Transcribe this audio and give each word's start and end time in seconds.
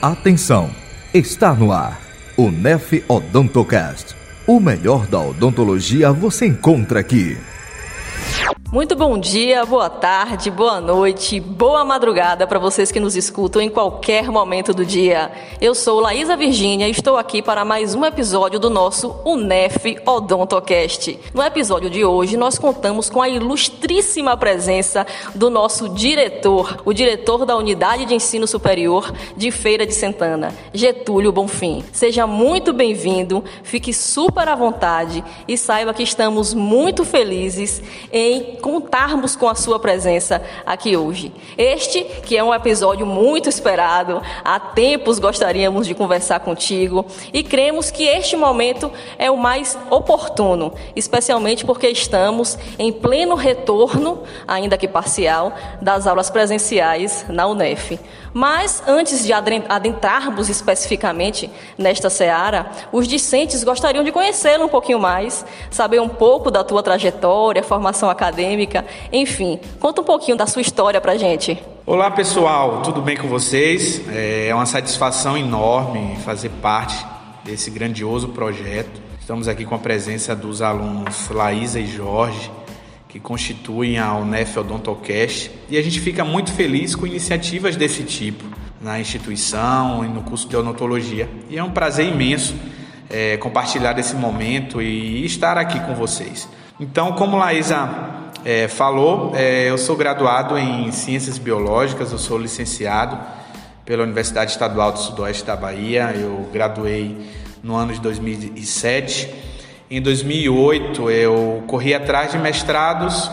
Atenção, 0.00 0.70
está 1.12 1.54
no 1.54 1.72
ar 1.72 2.00
o 2.36 2.50
Nef 2.50 3.02
Odontocast. 3.08 4.14
O 4.46 4.60
melhor 4.60 5.06
da 5.06 5.20
odontologia 5.20 6.12
você 6.12 6.46
encontra 6.46 7.00
aqui. 7.00 7.38
Muito 8.74 8.96
bom 8.96 9.16
dia, 9.16 9.64
boa 9.64 9.88
tarde, 9.88 10.50
boa 10.50 10.80
noite, 10.80 11.38
boa 11.38 11.84
madrugada 11.84 12.44
para 12.44 12.58
vocês 12.58 12.90
que 12.90 12.98
nos 12.98 13.14
escutam 13.14 13.62
em 13.62 13.70
qualquer 13.70 14.28
momento 14.32 14.74
do 14.74 14.84
dia. 14.84 15.30
Eu 15.60 15.76
sou 15.76 16.00
Laísa 16.00 16.36
Virgínia 16.36 16.88
e 16.88 16.90
estou 16.90 17.16
aqui 17.16 17.40
para 17.40 17.64
mais 17.64 17.94
um 17.94 18.04
episódio 18.04 18.58
do 18.58 18.68
nosso 18.68 19.14
UNEF 19.24 19.98
Odontocast. 20.04 21.16
No 21.32 21.40
episódio 21.40 21.88
de 21.88 22.04
hoje, 22.04 22.36
nós 22.36 22.58
contamos 22.58 23.08
com 23.08 23.22
a 23.22 23.28
ilustríssima 23.28 24.36
presença 24.36 25.06
do 25.36 25.48
nosso 25.48 25.88
diretor, 25.90 26.82
o 26.84 26.92
diretor 26.92 27.46
da 27.46 27.56
Unidade 27.56 28.06
de 28.06 28.14
Ensino 28.16 28.44
Superior 28.44 29.14
de 29.36 29.52
Feira 29.52 29.86
de 29.86 29.94
Santana, 29.94 30.52
Getúlio 30.72 31.30
Bonfim. 31.30 31.84
Seja 31.92 32.26
muito 32.26 32.72
bem-vindo, 32.72 33.44
fique 33.62 33.94
super 33.94 34.48
à 34.48 34.56
vontade 34.56 35.22
e 35.46 35.56
saiba 35.56 35.94
que 35.94 36.02
estamos 36.02 36.52
muito 36.52 37.04
felizes 37.04 37.80
em 38.12 38.63
contarmos 38.64 39.36
com 39.36 39.46
a 39.46 39.54
sua 39.54 39.78
presença 39.78 40.40
aqui 40.64 40.96
hoje. 40.96 41.30
Este, 41.58 42.02
que 42.02 42.34
é 42.34 42.42
um 42.42 42.54
episódio 42.54 43.04
muito 43.04 43.46
esperado, 43.46 44.22
há 44.42 44.58
tempos 44.58 45.18
gostaríamos 45.18 45.86
de 45.86 45.94
conversar 45.94 46.40
contigo 46.40 47.04
e 47.30 47.42
cremos 47.42 47.90
que 47.90 48.04
este 48.04 48.36
momento 48.36 48.90
é 49.18 49.30
o 49.30 49.36
mais 49.36 49.76
oportuno, 49.90 50.72
especialmente 50.96 51.62
porque 51.62 51.88
estamos 51.88 52.56
em 52.78 52.90
pleno 52.90 53.34
retorno, 53.34 54.22
ainda 54.48 54.78
que 54.78 54.88
parcial, 54.88 55.52
das 55.82 56.06
aulas 56.06 56.30
presenciais 56.30 57.26
na 57.28 57.46
UNEF. 57.46 58.00
Mas 58.32 58.82
antes 58.88 59.24
de 59.24 59.32
adentrarmos 59.32 60.48
especificamente 60.48 61.48
nesta 61.78 62.10
seara, 62.10 62.66
os 62.90 63.06
discentes 63.06 63.62
gostariam 63.62 64.02
de 64.02 64.10
conhecê-lo 64.10 64.64
um 64.64 64.68
pouquinho 64.68 64.98
mais, 64.98 65.46
saber 65.70 66.00
um 66.00 66.08
pouco 66.08 66.50
da 66.50 66.64
tua 66.64 66.82
trajetória, 66.82 67.62
formação 67.62 68.10
acadêmica, 68.10 68.53
enfim, 69.12 69.58
conta 69.80 70.00
um 70.00 70.04
pouquinho 70.04 70.36
da 70.36 70.46
sua 70.46 70.62
história 70.62 71.00
pra 71.00 71.16
gente. 71.16 71.58
Olá 71.86 72.10
pessoal, 72.10 72.82
tudo 72.82 73.02
bem 73.02 73.16
com 73.16 73.28
vocês? 73.28 74.00
É 74.08 74.54
uma 74.54 74.66
satisfação 74.66 75.36
enorme 75.36 76.16
fazer 76.24 76.50
parte 76.62 77.04
desse 77.44 77.70
grandioso 77.70 78.28
projeto. 78.28 79.02
Estamos 79.20 79.48
aqui 79.48 79.64
com 79.64 79.74
a 79.74 79.78
presença 79.78 80.34
dos 80.34 80.62
alunos 80.62 81.28
Laísa 81.30 81.80
e 81.80 81.86
Jorge 81.86 82.50
que 83.14 83.20
constituem 83.20 83.96
a 83.96 84.12
UNEF 84.16 84.58
Odontocast 84.58 85.48
e 85.70 85.78
a 85.78 85.82
gente 85.82 86.00
fica 86.00 86.24
muito 86.24 86.52
feliz 86.52 86.96
com 86.96 87.06
iniciativas 87.06 87.76
desse 87.76 88.02
tipo 88.02 88.44
na 88.80 88.98
instituição 88.98 90.04
e 90.04 90.08
no 90.08 90.22
curso 90.22 90.48
de 90.48 90.56
odontologia. 90.56 91.28
E 91.48 91.56
é 91.56 91.62
um 91.62 91.70
prazer 91.70 92.08
imenso 92.08 92.56
é, 93.08 93.36
compartilhar 93.36 93.92
desse 93.92 94.16
momento 94.16 94.82
e 94.82 95.24
estar 95.24 95.56
aqui 95.56 95.78
com 95.78 95.94
vocês. 95.94 96.48
Então, 96.80 97.12
como 97.12 97.36
Laísa 97.36 97.88
é, 98.44 98.68
falou, 98.68 99.32
é, 99.34 99.70
eu 99.70 99.78
sou 99.78 99.96
graduado 99.96 100.58
em 100.58 100.92
Ciências 100.92 101.38
Biológicas, 101.38 102.12
eu 102.12 102.18
sou 102.18 102.38
licenciado 102.38 103.18
pela 103.84 104.02
Universidade 104.02 104.50
Estadual 104.50 104.92
do 104.92 104.98
Sudoeste 104.98 105.44
da 105.44 105.56
Bahia, 105.56 106.12
eu 106.14 106.48
graduei 106.52 107.16
no 107.62 107.74
ano 107.74 107.92
de 107.92 108.00
2007 108.00 109.44
em 109.90 110.00
2008 110.00 111.10
eu 111.10 111.62
corri 111.66 111.94
atrás 111.94 112.32
de 112.32 112.38
mestrados 112.38 113.30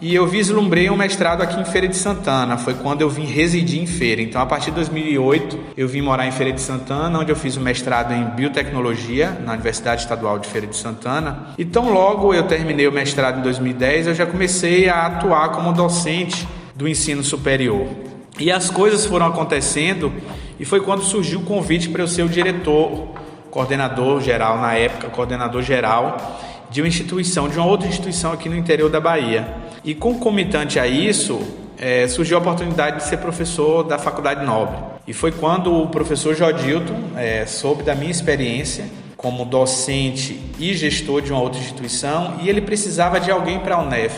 e 0.00 0.14
eu 0.14 0.26
vislumbrei 0.26 0.90
um 0.90 0.96
mestrado 0.96 1.42
aqui 1.42 1.58
em 1.58 1.64
Feira 1.64 1.88
de 1.88 1.96
Santana. 1.96 2.58
Foi 2.58 2.74
quando 2.74 3.00
eu 3.00 3.08
vim 3.08 3.24
residir 3.24 3.80
em 3.80 3.86
Feira. 3.86 4.20
Então, 4.20 4.40
a 4.40 4.46
partir 4.46 4.66
de 4.66 4.76
2008, 4.76 5.58
eu 5.76 5.88
vim 5.88 6.02
morar 6.02 6.26
em 6.26 6.32
Feira 6.32 6.52
de 6.52 6.60
Santana, 6.60 7.18
onde 7.18 7.32
eu 7.32 7.36
fiz 7.36 7.56
o 7.56 7.60
mestrado 7.60 8.12
em 8.12 8.24
biotecnologia 8.24 9.30
na 9.44 9.52
Universidade 9.52 10.02
Estadual 10.02 10.38
de 10.38 10.48
Feira 10.48 10.66
de 10.66 10.76
Santana. 10.76 11.48
E 11.56 11.64
tão 11.64 11.92
logo 11.92 12.34
eu 12.34 12.42
terminei 12.42 12.86
o 12.86 12.92
mestrado 12.92 13.38
em 13.38 13.42
2010, 13.42 14.08
eu 14.08 14.14
já 14.14 14.26
comecei 14.26 14.88
a 14.88 15.06
atuar 15.06 15.50
como 15.50 15.72
docente 15.72 16.46
do 16.74 16.86
ensino 16.86 17.24
superior. 17.24 17.86
E 18.38 18.52
as 18.52 18.68
coisas 18.68 19.06
foram 19.06 19.26
acontecendo 19.26 20.12
e 20.60 20.64
foi 20.66 20.80
quando 20.80 21.02
surgiu 21.02 21.40
o 21.40 21.44
convite 21.44 21.88
para 21.88 22.02
eu 22.02 22.08
ser 22.08 22.22
o 22.22 22.28
diretor 22.28 23.14
coordenador 23.50 24.20
geral 24.20 24.58
na 24.58 24.74
época, 24.74 25.08
coordenador 25.08 25.62
geral 25.62 26.18
de 26.70 26.80
uma 26.80 26.88
instituição, 26.88 27.48
de 27.48 27.56
uma 27.56 27.66
outra 27.66 27.88
instituição 27.88 28.32
aqui 28.32 28.48
no 28.48 28.56
interior 28.56 28.90
da 28.90 29.00
Bahia. 29.00 29.46
E 29.84 29.94
concomitante 29.94 30.78
a 30.78 30.86
isso, 30.86 31.40
é, 31.78 32.08
surgiu 32.08 32.36
a 32.38 32.40
oportunidade 32.40 32.98
de 32.98 33.04
ser 33.04 33.18
professor 33.18 33.84
da 33.84 33.98
Faculdade 33.98 34.44
Nobre. 34.44 34.76
E 35.06 35.12
foi 35.12 35.32
quando 35.32 35.74
o 35.74 35.86
professor 35.88 36.34
Jodilton 36.34 37.10
é, 37.16 37.46
soube 37.46 37.82
da 37.82 37.94
minha 37.94 38.10
experiência 38.10 38.84
como 39.16 39.44
docente 39.44 40.40
e 40.58 40.74
gestor 40.74 41.22
de 41.22 41.32
uma 41.32 41.40
outra 41.40 41.60
instituição 41.60 42.36
e 42.42 42.48
ele 42.48 42.60
precisava 42.60 43.18
de 43.18 43.30
alguém 43.30 43.58
para 43.60 43.76
a 43.76 43.82
UNEF 43.82 44.14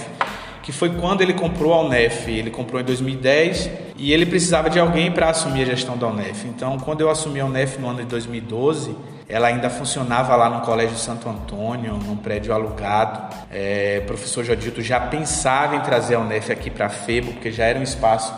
que 0.69 0.73
foi 0.73 0.91
quando 0.91 1.23
ele 1.23 1.33
comprou 1.33 1.73
a 1.73 1.81
Unef. 1.83 2.31
Ele 2.31 2.51
comprou 2.51 2.79
em 2.79 2.85
2010 2.85 3.71
e 3.97 4.13
ele 4.13 4.27
precisava 4.27 4.69
de 4.69 4.79
alguém 4.79 5.11
para 5.11 5.31
assumir 5.31 5.63
a 5.63 5.65
gestão 5.65 5.97
da 5.97 6.07
Unef. 6.07 6.47
Então, 6.47 6.79
quando 6.79 7.01
eu 7.01 7.09
assumi 7.09 7.41
a 7.41 7.47
Unef 7.47 7.79
no 7.79 7.89
ano 7.89 8.01
de 8.01 8.05
2012, 8.05 8.95
ela 9.29 9.49
ainda 9.49 9.69
funcionava 9.69 10.35
lá 10.35 10.49
no 10.49 10.63
Colégio 10.63 10.97
Santo 10.97 11.29
Antônio, 11.29 11.95
num 11.95 12.17
prédio 12.17 12.53
alugado. 12.55 13.37
É, 13.51 14.01
o 14.03 14.07
professor 14.07 14.43
Jodito 14.43 14.81
já 14.81 14.99
pensava 14.99 15.77
em 15.77 15.81
trazer 15.81 16.15
a 16.15 16.21
Unef 16.21 16.51
aqui 16.51 16.71
para 16.71 16.87
a 16.87 16.89
FEBO, 16.89 17.33
porque 17.33 17.53
já 17.53 17.65
era 17.65 17.79
um 17.79 17.83
espaço 17.83 18.35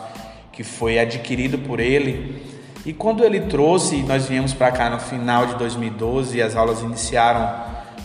que 0.50 0.64
foi 0.64 0.98
adquirido 0.98 1.58
por 1.58 1.78
ele. 1.78 2.42
E 2.84 2.92
quando 2.92 3.22
ele 3.22 3.40
trouxe, 3.42 4.02
nós 4.02 4.26
viemos 4.26 4.52
para 4.52 4.72
cá 4.72 4.90
no 4.90 4.98
final 4.98 5.46
de 5.46 5.54
2012 5.56 6.38
e 6.38 6.42
as 6.42 6.56
aulas 6.56 6.80
iniciaram 6.80 7.48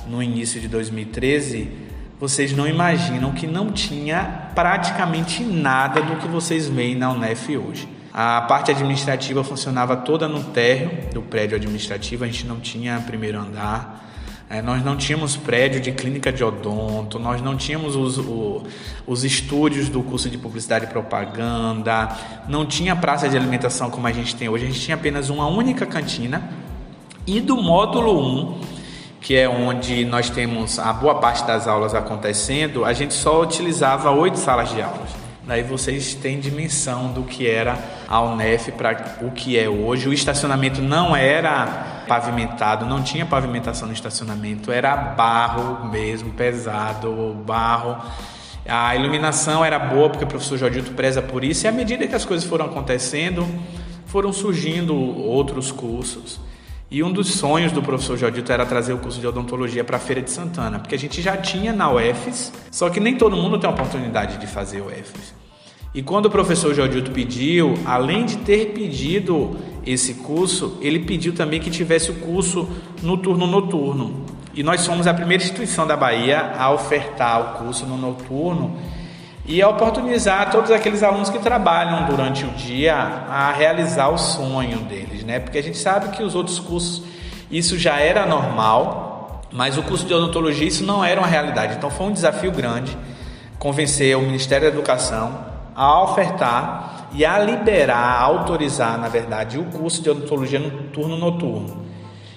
no 0.06 0.22
início 0.22 0.62
de 0.62 0.68
2013, 0.68 1.72
vocês 2.20 2.54
não 2.54 2.68
imaginam 2.68 3.32
que 3.32 3.48
não 3.48 3.72
tinha 3.72 4.52
praticamente 4.54 5.44
nada 5.44 6.02
do 6.02 6.18
que 6.18 6.28
vocês 6.28 6.68
veem 6.68 6.96
na 6.96 7.12
Unef 7.12 7.58
hoje. 7.58 7.95
A 8.18 8.40
parte 8.44 8.72
administrativa 8.72 9.44
funcionava 9.44 9.98
toda 9.98 10.26
no 10.26 10.42
térreo 10.42 11.10
do 11.14 11.22
prédio 11.22 11.58
administrativo, 11.58 12.24
a 12.24 12.28
gente 12.28 12.48
não 12.48 12.62
tinha 12.62 13.04
primeiro 13.06 13.38
andar. 13.38 14.10
É, 14.50 14.62
nós 14.62 14.82
não 14.86 14.96
tínhamos 14.96 15.36
prédio 15.36 15.82
de 15.82 15.92
clínica 15.92 16.32
de 16.32 16.42
odonto, 16.42 17.20
nós 17.20 17.42
não 17.42 17.58
tínhamos 17.58 17.94
os, 17.98 18.18
o, 18.18 18.64
os 19.06 19.26
estúdios 19.26 19.90
do 19.90 20.02
curso 20.02 20.30
de 20.30 20.38
publicidade 20.38 20.86
e 20.86 20.88
propaganda, 20.88 22.08
não 22.48 22.66
tinha 22.66 22.96
praça 22.96 23.28
de 23.28 23.36
alimentação 23.36 23.90
como 23.90 24.08
a 24.08 24.14
gente 24.14 24.34
tem 24.34 24.48
hoje, 24.48 24.64
a 24.64 24.68
gente 24.68 24.80
tinha 24.80 24.96
apenas 24.96 25.30
uma 25.30 25.48
única 25.48 25.86
cantina. 25.86 26.42
E 27.28 27.42
do 27.42 27.58
módulo 27.58 28.18
1, 28.18 28.62
que 29.20 29.36
é 29.36 29.50
onde 29.50 30.06
nós 30.06 30.30
temos 30.30 30.80
a 30.80 30.94
boa 30.94 31.16
parte 31.16 31.44
das 31.46 31.68
aulas 31.68 31.94
acontecendo, 31.94 32.86
a 32.86 32.94
gente 32.94 33.14
só 33.14 33.42
utilizava 33.42 34.10
oito 34.12 34.38
salas 34.38 34.70
de 34.70 34.82
aulas. 34.82 35.25
Daí 35.48 35.62
vocês 35.62 36.16
têm 36.16 36.40
dimensão 36.40 37.14
do 37.14 37.22
que 37.22 37.48
era 37.48 37.78
a 38.08 38.20
Unef 38.22 38.72
para 38.72 39.20
o 39.22 39.30
que 39.30 39.60
é 39.60 39.70
hoje. 39.70 40.10
O 40.10 40.14
estacionamento 40.14 40.82
não 40.82 41.16
era 41.16 42.04
pavimentado, 42.08 42.86
não 42.86 43.04
tinha 43.04 43.26
pavimentação 43.28 43.88
no 43.88 43.94
estacionamento, 43.94 44.72
era 44.72 44.96
barro 44.96 45.88
mesmo, 45.90 46.32
pesado, 46.32 47.36
barro. 47.46 47.96
A 48.68 48.96
iluminação 48.96 49.64
era 49.64 49.78
boa 49.78 50.10
porque 50.10 50.24
o 50.24 50.28
professor 50.28 50.58
Jodilto 50.58 50.94
preza 50.94 51.22
por 51.22 51.44
isso, 51.44 51.66
e 51.66 51.68
à 51.68 51.72
medida 51.72 52.08
que 52.08 52.16
as 52.16 52.26
coisas 52.26 52.48
foram 52.48 52.66
acontecendo, 52.66 53.48
foram 54.08 54.34
surgindo 54.34 54.96
outros 54.96 55.72
cursos. 55.72 56.40
E 56.90 57.02
um 57.02 57.12
dos 57.12 57.34
sonhos 57.34 57.72
do 57.72 57.82
professor 57.82 58.16
Jodito 58.16 58.52
era 58.52 58.66
trazer 58.66 58.94
o 58.94 59.00
curso 59.00 59.20
de 59.20 59.26
odontologia 59.26 59.84
para 59.84 59.98
a 59.98 60.00
Feira 60.00 60.22
de 60.22 60.30
Santana, 60.30 60.78
porque 60.78 60.94
a 60.94 61.00
gente 61.00 61.20
já 61.22 61.36
tinha 61.36 61.74
na 61.74 61.92
UFES, 61.92 62.54
só 62.72 62.90
que 62.90 63.00
nem 63.00 63.18
todo 63.18 63.36
mundo 63.36 63.58
tem 63.58 63.68
a 63.68 63.74
oportunidade 63.74 64.38
de 64.38 64.46
fazer 64.46 64.82
UFES. 64.82 65.34
E 65.96 66.04
quando 66.04 66.28
o 66.28 66.30
professor 66.30 66.76
Jodito 66.76 67.10
pediu, 67.10 67.74
além 67.86 68.26
de 68.26 68.38
ter 68.38 68.74
pedido 68.74 69.56
esse 69.86 70.16
curso, 70.16 70.78
ele 70.82 71.00
pediu 71.00 71.34
também 71.34 71.60
que 71.60 71.72
tivesse 71.72 72.12
o 72.12 72.16
curso 72.16 72.70
no 73.02 73.18
turno 73.18 73.48
noturno. 73.48 74.26
E 74.54 74.62
nós 74.62 74.82
somos 74.82 75.08
a 75.08 75.14
primeira 75.14 75.42
instituição 75.42 75.88
da 75.88 75.98
Bahia 75.98 76.54
a 76.58 76.72
ofertar 76.72 77.42
o 77.42 77.64
curso 77.64 77.86
no 77.86 77.98
noturno 77.98 78.78
e 79.48 79.62
a 79.62 79.70
oportunizar 79.70 80.50
todos 80.50 80.72
aqueles 80.72 81.04
alunos 81.04 81.30
que 81.30 81.40
trabalham 81.40 82.06
durante 82.06 82.44
o 82.44 82.50
dia 82.50 82.96
a 82.96 83.52
realizar 83.52 84.10
o 84.10 84.18
sonho 84.18 84.80
deles, 84.80 85.24
né? 85.24 85.40
Porque 85.40 85.58
a 85.58 85.64
gente 85.64 85.78
sabe 85.78 86.16
que 86.16 86.24
os 86.24 86.34
outros 86.34 86.60
cursos 86.60 87.04
isso 87.50 87.78
já 87.78 88.00
era 88.00 88.26
normal, 88.26 89.42
mas 89.52 89.78
o 89.78 89.84
curso 89.84 90.06
de 90.06 90.14
odontologia 90.14 90.68
isso 90.68 90.84
não 90.84 91.06
era 91.06 91.20
uma 91.20 91.28
realidade. 91.28 91.76
Então 91.78 91.90
foi 91.90 92.08
um 92.08 92.12
desafio 92.12 92.52
grande 92.52 92.98
convencer 93.60 94.18
o 94.18 94.22
Ministério 94.22 94.68
da 94.68 94.74
Educação 94.74 95.46
a 95.76 96.02
ofertar 96.02 97.08
e 97.14 97.24
a 97.24 97.38
liberar, 97.38 97.98
a 97.98 98.22
autorizar, 98.22 98.98
na 98.98 99.08
verdade, 99.08 99.58
o 99.58 99.66
curso 99.66 100.02
de 100.02 100.10
odontologia 100.10 100.60
no 100.60 100.72
turno 100.90 101.18
noturno. 101.18 101.86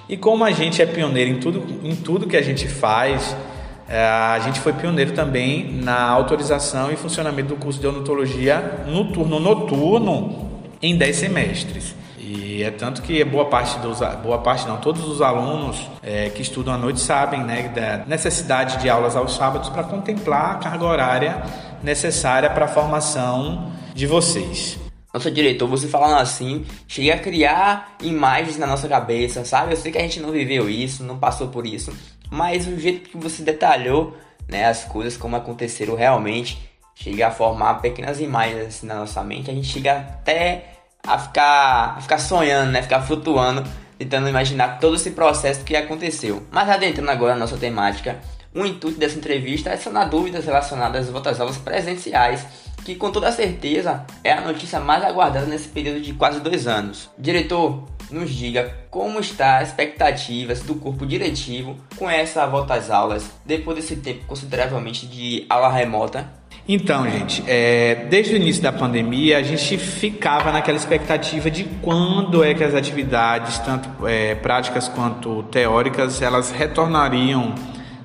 E 0.08 0.16
como 0.16 0.44
a 0.44 0.50
gente 0.50 0.80
é 0.80 0.86
pioneiro 0.86 1.30
em 1.30 1.40
tudo, 1.40 1.64
em 1.82 1.94
tudo 1.96 2.26
que 2.26 2.36
a 2.36 2.42
gente 2.42 2.68
faz, 2.68 3.34
é, 3.34 3.47
a 3.88 4.38
gente 4.40 4.60
foi 4.60 4.72
pioneiro 4.74 5.12
também 5.12 5.72
na 5.72 6.02
autorização 6.10 6.92
e 6.92 6.96
funcionamento 6.96 7.48
do 7.48 7.56
curso 7.56 7.80
de 7.80 7.86
odontologia 7.86 8.84
no 8.86 9.12
turno 9.12 9.40
noturno 9.40 10.50
em 10.82 10.96
10 10.96 11.16
semestres. 11.16 11.94
E 12.18 12.62
é 12.62 12.70
tanto 12.70 13.00
que 13.00 13.24
boa 13.24 13.46
parte 13.46 13.78
dos 13.78 14.00
boa 14.22 14.38
parte 14.38 14.68
não, 14.68 14.76
todos 14.76 15.08
os 15.08 15.22
alunos 15.22 15.88
é, 16.02 16.28
que 16.28 16.42
estudam 16.42 16.74
à 16.74 16.76
noite 16.76 17.00
sabem, 17.00 17.42
né, 17.42 17.68
da 17.68 18.04
necessidade 18.06 18.76
de 18.76 18.90
aulas 18.90 19.16
aos 19.16 19.34
sábados 19.34 19.70
para 19.70 19.84
contemplar 19.84 20.52
a 20.52 20.54
carga 20.56 20.84
horária 20.84 21.42
necessária 21.82 22.50
para 22.50 22.66
a 22.66 22.68
formação 22.68 23.72
de 23.94 24.06
vocês. 24.06 24.78
Nossa 25.14 25.30
diretor, 25.30 25.66
você 25.66 25.88
falando 25.88 26.20
assim, 26.20 26.66
chega 26.86 27.14
a 27.14 27.18
criar 27.18 27.96
imagens 28.02 28.58
na 28.58 28.66
nossa 28.66 28.86
cabeça, 28.86 29.42
sabe? 29.44 29.72
Eu 29.72 29.76
sei 29.78 29.90
que 29.90 29.96
a 29.96 30.02
gente 30.02 30.20
não 30.20 30.30
viveu 30.30 30.68
isso, 30.68 31.02
não 31.02 31.18
passou 31.18 31.48
por 31.48 31.66
isso, 31.66 31.92
mas 32.30 32.66
o 32.66 32.78
jeito 32.78 33.10
que 33.10 33.16
você 33.16 33.42
detalhou, 33.42 34.16
né, 34.48 34.66
as 34.66 34.84
coisas 34.84 35.16
como 35.16 35.36
aconteceram 35.36 35.94
realmente, 35.94 36.58
chega 36.94 37.28
a 37.28 37.30
formar 37.30 37.74
pequenas 37.74 38.20
imagens 38.20 38.66
assim, 38.66 38.86
na 38.86 38.96
nossa 38.96 39.22
mente, 39.22 39.50
a 39.50 39.54
gente 39.54 39.68
chega 39.68 39.92
até 39.92 40.78
a 41.06 41.18
ficar, 41.18 41.94
a 41.96 42.00
ficar 42.00 42.18
sonhando, 42.18 42.72
né? 42.72 42.82
Ficar 42.82 43.00
flutuando, 43.02 43.64
tentando 43.98 44.28
imaginar 44.28 44.78
todo 44.78 44.96
esse 44.96 45.12
processo 45.12 45.64
que 45.64 45.76
aconteceu. 45.76 46.42
Mas 46.50 46.68
adentrando 46.68 47.10
agora 47.10 47.34
na 47.34 47.40
nossa 47.40 47.56
temática, 47.56 48.18
o 48.54 48.64
intuito 48.64 48.98
dessa 48.98 49.16
entrevista 49.16 49.70
é 49.70 49.76
sanar 49.76 50.08
dúvidas 50.08 50.44
relacionadas 50.44 51.08
às 51.08 51.40
aulas 51.40 51.56
presenciais, 51.58 52.44
que 52.84 52.94
com 52.94 53.10
toda 53.10 53.30
certeza 53.32 54.04
é 54.24 54.32
a 54.32 54.40
notícia 54.40 54.80
mais 54.80 55.04
aguardada 55.04 55.46
nesse 55.46 55.68
período 55.68 56.00
de 56.00 56.14
quase 56.14 56.40
dois 56.40 56.66
anos. 56.66 57.08
Diretor, 57.18 57.84
nos 58.10 58.30
diga 58.30 58.74
como 58.90 59.20
está 59.20 59.58
as 59.58 59.68
expectativas 59.68 60.60
do 60.60 60.74
corpo 60.74 61.06
diretivo 61.06 61.76
com 61.96 62.08
essa 62.08 62.46
volta 62.46 62.74
às 62.74 62.90
aulas 62.90 63.30
depois 63.44 63.76
desse 63.76 63.96
tempo 63.96 64.24
consideravelmente 64.26 65.06
de 65.06 65.44
aula 65.48 65.70
remota 65.70 66.38
então, 66.70 67.08
gente, 67.10 67.42
é, 67.46 68.06
desde 68.10 68.34
o 68.34 68.36
início 68.36 68.62
da 68.62 68.70
pandemia, 68.70 69.38
a 69.38 69.42
gente 69.42 69.78
ficava 69.78 70.52
naquela 70.52 70.76
expectativa 70.76 71.50
de 71.50 71.64
quando 71.80 72.44
é 72.44 72.52
que 72.52 72.62
as 72.62 72.74
atividades, 72.74 73.58
tanto 73.60 74.06
é, 74.06 74.34
práticas 74.34 74.86
quanto 74.86 75.44
teóricas, 75.44 76.20
elas 76.20 76.50
retornariam 76.50 77.54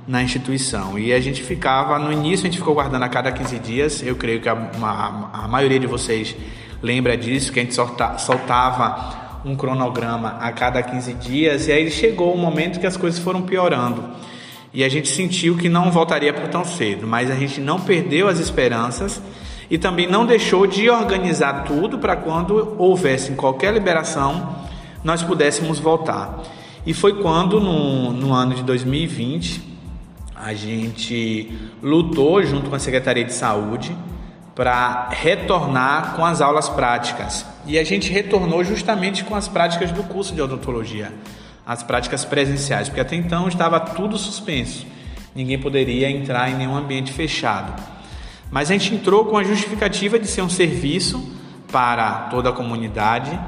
na 0.07 0.23
instituição. 0.23 0.97
E 0.97 1.11
a 1.11 1.19
gente 1.19 1.43
ficava, 1.43 1.99
no 1.99 2.09
início, 2.09 2.47
a 2.47 2.49
gente 2.49 2.59
ficou 2.59 2.73
guardando 2.73 3.03
a 3.03 3.09
cada 3.09 3.33
15 3.33 3.59
dias. 3.59 4.01
Eu 4.01 4.15
creio 4.15 4.39
que 4.39 4.47
a, 4.47 4.53
a, 4.53 5.43
a 5.43 5.47
maioria 5.49 5.79
de 5.79 5.87
vocês 5.87 6.33
lembra 6.81 7.17
disso, 7.17 7.51
que 7.51 7.59
a 7.59 7.63
gente 7.63 7.75
solta, 7.75 8.17
soltava 8.17 9.22
um 9.45 9.55
cronograma 9.55 10.37
a 10.39 10.51
cada 10.51 10.81
15 10.81 11.13
dias. 11.13 11.67
E 11.67 11.71
aí 11.71 11.91
chegou 11.91 12.33
o 12.33 12.37
momento 12.37 12.79
que 12.79 12.87
as 12.87 12.97
coisas 12.97 13.19
foram 13.19 13.41
piorando 13.41 14.03
e 14.73 14.83
a 14.83 14.89
gente 14.89 15.07
sentiu 15.07 15.55
que 15.55 15.69
não 15.69 15.91
voltaria 15.91 16.33
por 16.33 16.47
tão 16.47 16.65
cedo, 16.65 17.05
mas 17.05 17.29
a 17.29 17.35
gente 17.35 17.61
não 17.61 17.79
perdeu 17.79 18.27
as 18.27 18.39
esperanças 18.39 19.21
e 19.69 19.77
também 19.77 20.07
não 20.07 20.25
deixou 20.25 20.65
de 20.65 20.89
organizar 20.89 21.63
tudo 21.63 21.99
para 21.99 22.15
quando 22.15 22.75
houvesse 22.79 23.33
qualquer 23.33 23.73
liberação 23.73 24.55
nós 25.03 25.21
pudéssemos 25.21 25.79
voltar. 25.79 26.41
E 26.85 26.93
foi 26.93 27.21
quando, 27.21 27.59
no, 27.59 28.11
no 28.11 28.33
ano 28.33 28.55
de 28.55 28.63
2020, 28.63 29.61
a 30.35 30.53
gente 30.53 31.51
lutou 31.81 32.43
junto 32.43 32.69
com 32.69 32.75
a 32.75 32.79
Secretaria 32.79 33.23
de 33.23 33.33
Saúde 33.33 33.95
para 34.55 35.09
retornar 35.09 36.15
com 36.15 36.25
as 36.25 36.41
aulas 36.41 36.69
práticas. 36.69 37.45
E 37.65 37.79
a 37.79 37.83
gente 37.83 38.11
retornou 38.11 38.63
justamente 38.63 39.23
com 39.23 39.35
as 39.35 39.47
práticas 39.47 39.91
do 39.91 40.03
curso 40.03 40.33
de 40.33 40.41
odontologia 40.41 41.11
as 41.65 41.81
práticas 41.81 42.25
presenciais, 42.25 42.89
porque 42.89 43.01
até 43.01 43.15
então 43.15 43.47
estava 43.47 43.79
tudo 43.79 44.17
suspenso. 44.17 44.85
Ninguém 45.33 45.57
poderia 45.57 46.09
entrar 46.09 46.49
em 46.49 46.55
nenhum 46.55 46.75
ambiente 46.75 47.11
fechado. 47.11 47.81
Mas 48.51 48.69
a 48.69 48.73
gente 48.73 48.93
entrou 48.93 49.25
com 49.25 49.37
a 49.37 49.43
justificativa 49.43 50.19
de 50.19 50.27
ser 50.27 50.41
um 50.41 50.49
serviço 50.49 51.31
para 51.71 52.27
toda 52.29 52.49
a 52.49 52.53
comunidade, 52.53 53.39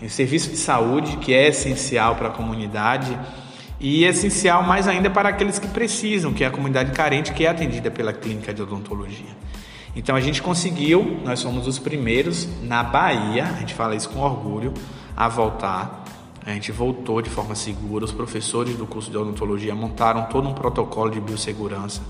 um 0.00 0.08
serviço 0.08 0.50
de 0.50 0.56
saúde 0.56 1.16
que 1.18 1.34
é 1.34 1.48
essencial 1.48 2.14
para 2.16 2.28
a 2.28 2.30
comunidade 2.30 3.18
e 3.80 4.04
essencial 4.04 4.62
mais 4.62 4.86
ainda 4.86 5.10
para 5.10 5.28
aqueles 5.28 5.58
que 5.58 5.68
precisam, 5.68 6.32
que 6.32 6.44
é 6.44 6.46
a 6.46 6.50
comunidade 6.50 6.92
carente 6.92 7.32
que 7.32 7.44
é 7.44 7.48
atendida 7.48 7.90
pela 7.90 8.12
clínica 8.12 8.54
de 8.54 8.62
odontologia. 8.62 9.44
Então 9.96 10.16
a 10.16 10.20
gente 10.20 10.42
conseguiu, 10.42 11.20
nós 11.24 11.38
somos 11.38 11.66
os 11.66 11.78
primeiros 11.78 12.48
na 12.62 12.82
Bahia, 12.82 13.44
a 13.44 13.60
gente 13.60 13.74
fala 13.74 13.94
isso 13.94 14.08
com 14.10 14.20
orgulho, 14.20 14.72
a 15.16 15.28
voltar 15.28 16.04
a 16.46 16.50
gente 16.50 16.70
voltou 16.72 17.22
de 17.22 17.30
forma 17.30 17.54
segura. 17.54 18.04
Os 18.04 18.12
professores 18.12 18.76
do 18.76 18.86
curso 18.86 19.10
de 19.10 19.16
odontologia 19.16 19.74
montaram 19.74 20.24
todo 20.24 20.46
um 20.46 20.52
protocolo 20.52 21.10
de 21.10 21.18
biossegurança 21.18 22.02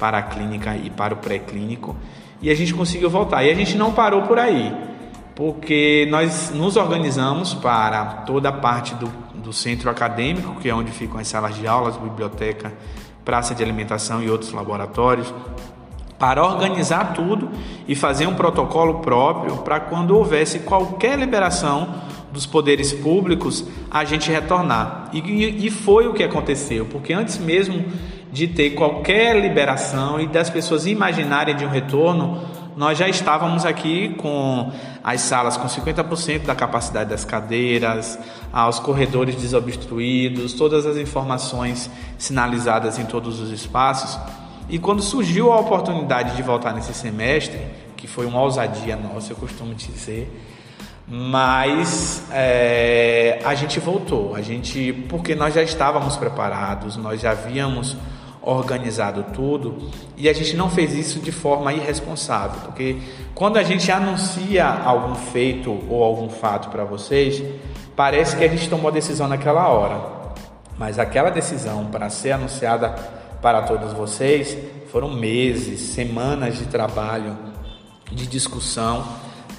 para 0.00 0.18
a 0.18 0.22
clínica 0.22 0.76
e 0.76 0.90
para 0.90 1.14
o 1.14 1.18
pré-clínico 1.18 1.94
e 2.42 2.50
a 2.50 2.54
gente 2.54 2.74
conseguiu 2.74 3.08
voltar. 3.08 3.44
E 3.44 3.50
a 3.50 3.54
gente 3.54 3.76
não 3.76 3.92
parou 3.92 4.22
por 4.22 4.38
aí, 4.38 4.72
porque 5.34 6.08
nós 6.10 6.50
nos 6.50 6.76
organizamos 6.76 7.54
para 7.54 8.04
toda 8.26 8.48
a 8.48 8.52
parte 8.52 8.94
do, 8.96 9.06
do 9.34 9.52
centro 9.52 9.88
acadêmico, 9.90 10.56
que 10.60 10.68
é 10.68 10.74
onde 10.74 10.90
ficam 10.90 11.20
as 11.20 11.28
salas 11.28 11.54
de 11.54 11.66
aulas, 11.66 11.96
biblioteca, 11.96 12.72
praça 13.24 13.54
de 13.54 13.62
alimentação 13.62 14.22
e 14.22 14.28
outros 14.28 14.52
laboratórios, 14.52 15.32
para 16.18 16.44
organizar 16.44 17.12
tudo 17.14 17.48
e 17.86 17.94
fazer 17.94 18.26
um 18.26 18.34
protocolo 18.34 18.94
próprio 19.00 19.58
para 19.58 19.78
quando 19.78 20.16
houvesse 20.16 20.60
qualquer 20.60 21.18
liberação 21.18 21.94
dos 22.32 22.44
poderes 22.44 22.92
públicos 22.92 23.64
a 23.90 24.04
gente 24.04 24.30
retornar. 24.30 25.08
E, 25.12 25.66
e, 25.66 25.70
foi 25.70 26.06
o 26.08 26.12
que 26.12 26.22
aconteceu, 26.22 26.86
porque 26.86 27.12
antes 27.12 27.38
mesmo 27.38 27.84
de 28.30 28.46
ter 28.46 28.70
qualquer 28.70 29.40
liberação 29.40 30.20
e 30.20 30.26
das 30.26 30.50
pessoas 30.50 30.86
imaginarem 30.86 31.56
de 31.56 31.64
um 31.64 31.68
retorno, 31.68 32.42
nós 32.76 32.98
já 32.98 33.08
estávamos 33.08 33.64
aqui 33.64 34.14
com 34.18 34.70
as 35.02 35.22
salas 35.22 35.56
com 35.56 35.66
50% 35.66 36.44
da 36.44 36.54
capacidade 36.54 37.10
das 37.10 37.24
cadeiras, 37.24 38.18
os 38.68 38.78
corredores 38.78 39.34
desobstruídos, 39.34 40.52
todas 40.52 40.86
as 40.86 40.96
informações 40.96 41.90
sinalizadas 42.18 42.98
em 42.98 43.04
todos 43.06 43.40
os 43.40 43.50
espaços. 43.50 44.16
E 44.68 44.78
quando 44.78 45.02
surgiu 45.02 45.52
a 45.52 45.58
oportunidade 45.60 46.36
de 46.36 46.42
voltar 46.42 46.74
nesse 46.74 46.92
semestre, 46.92 47.58
que 47.96 48.06
foi 48.06 48.26
uma 48.26 48.42
ousadia 48.42 48.96
nossa, 48.96 49.32
eu 49.32 49.36
costumo 49.36 49.74
dizer, 49.74 50.30
mas 51.06 52.22
é, 52.30 53.40
a 53.44 53.54
gente 53.54 53.80
voltou, 53.80 54.34
a 54.34 54.42
gente 54.42 54.92
porque 55.08 55.34
nós 55.34 55.54
já 55.54 55.62
estávamos 55.62 56.16
preparados, 56.18 56.96
nós 56.98 57.18
já 57.20 57.30
havíamos 57.30 57.96
organizado 58.42 59.24
tudo 59.32 59.90
e 60.16 60.28
a 60.28 60.34
gente 60.34 60.54
não 60.54 60.68
fez 60.68 60.94
isso 60.94 61.18
de 61.18 61.32
forma 61.32 61.72
irresponsável, 61.72 62.60
porque 62.60 62.98
quando 63.34 63.56
a 63.56 63.62
gente 63.62 63.90
anuncia 63.90 64.66
algum 64.66 65.14
feito 65.14 65.78
ou 65.88 66.04
algum 66.04 66.28
fato 66.28 66.68
para 66.68 66.84
vocês, 66.84 67.42
parece 67.96 68.36
que 68.36 68.44
a 68.44 68.48
gente 68.48 68.68
tomou 68.68 68.88
a 68.88 68.92
decisão 68.92 69.26
naquela 69.28 69.66
hora, 69.68 69.98
mas 70.76 70.98
aquela 70.98 71.30
decisão 71.30 71.86
para 71.86 72.10
ser 72.10 72.32
anunciada 72.32 73.17
para 73.40 73.62
todos 73.62 73.92
vocês. 73.92 74.56
Foram 74.90 75.10
meses, 75.10 75.80
semanas 75.80 76.58
de 76.58 76.66
trabalho, 76.66 77.36
de 78.10 78.26
discussão 78.26 79.06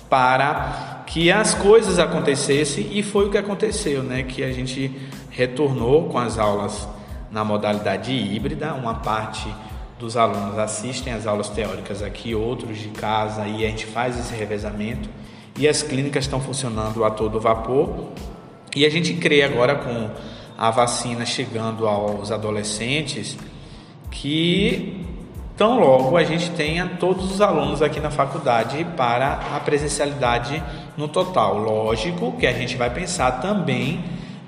para 0.10 1.04
que 1.06 1.32
as 1.32 1.54
coisas 1.54 2.00
acontecessem. 2.00 2.90
E 2.92 3.04
foi 3.04 3.28
o 3.28 3.30
que 3.32 3.38
aconteceu, 3.38 4.04
né? 4.04 4.24
Que 4.24 4.44
a 4.44 4.52
gente 4.52 4.92
retornou 5.30 6.10
com 6.10 6.18
as 6.18 6.38
aulas 6.38 6.88
na 7.32 7.44
modalidade 7.44 8.12
híbrida, 8.12 8.74
uma 8.74 8.96
parte 8.96 9.48
dos 10.00 10.16
alunos 10.16 10.58
assistem 10.58 11.14
às 11.14 11.28
aulas 11.28 11.50
teóricas 11.50 12.02
aqui, 12.02 12.34
outros 12.34 12.78
de 12.78 12.88
casa 12.88 13.46
e 13.46 13.66
a 13.66 13.70
gente 13.70 13.86
faz 13.86 14.18
esse 14.18 14.34
revezamento. 14.34 15.10
E 15.58 15.68
as 15.68 15.84
clínicas 15.84 16.24
estão 16.24 16.40
funcionando 16.40 17.04
a 17.04 17.12
todo 17.12 17.40
vapor. 17.40 18.14
E 18.76 18.86
a 18.86 18.90
gente 18.90 19.14
crê 19.16 19.44
agora 19.44 19.76
com 19.76 20.10
a 20.58 20.72
vacina 20.72 21.26
chegando 21.26 21.86
aos 21.86 22.32
adolescentes 22.32 23.38
que 24.12 25.06
Tão 25.60 25.78
logo 25.78 26.16
a 26.16 26.24
gente 26.24 26.52
tenha 26.52 26.88
todos 27.02 27.30
os 27.30 27.42
alunos 27.42 27.82
aqui 27.82 28.00
na 28.00 28.10
faculdade 28.10 28.88
para 28.96 29.34
a 29.54 29.60
presencialidade 29.60 30.64
no 30.96 31.06
total. 31.06 31.58
Lógico 31.58 32.32
que 32.40 32.48
a 32.48 32.54
gente 32.54 32.78
vai 32.78 32.90
pensar 32.90 33.42
também 33.42 34.00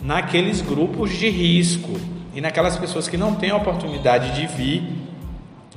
naqueles 0.02 0.62
grupos 0.62 1.12
de 1.12 1.30
risco 1.30 2.00
e 2.34 2.40
naquelas 2.40 2.78
pessoas 2.78 3.10
que 3.10 3.18
não 3.18 3.36
têm 3.36 3.52
oportunidade 3.52 4.34
de 4.40 4.48
vir 4.48 4.84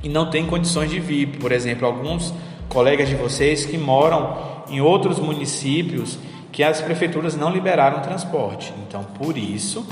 e 0.01 0.07
não 0.07 0.29
têm 0.29 0.45
condições 0.45 0.89
de 0.89 1.01
vir. 1.01 1.27
Por 1.37 1.51
exemplo, 1.51 1.85
alguns 1.85 2.33
colegas 2.69 3.09
de 3.09 3.15
vocês 3.15 3.65
que 3.65 3.77
moram 3.77 4.37
em 4.69 4.79
outros 4.79 5.19
municípios 5.19 6.17
que 6.49 6.63
as 6.63 6.79
prefeituras 6.79 7.35
não 7.35 7.51
liberaram 7.51 7.99
transporte. 7.99 8.73
Então, 8.87 9.03
por 9.03 9.37
isso 9.37 9.85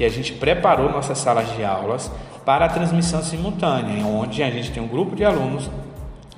que 0.00 0.04
a 0.06 0.08
gente 0.08 0.32
preparou 0.32 0.90
nossas 0.90 1.18
salas 1.18 1.54
de 1.54 1.62
aulas 1.62 2.10
para 2.42 2.64
a 2.64 2.68
transmissão 2.70 3.22
simultânea, 3.22 4.02
onde 4.06 4.42
a 4.42 4.50
gente 4.50 4.70
tem 4.70 4.82
um 4.82 4.88
grupo 4.88 5.14
de 5.14 5.26
alunos 5.26 5.68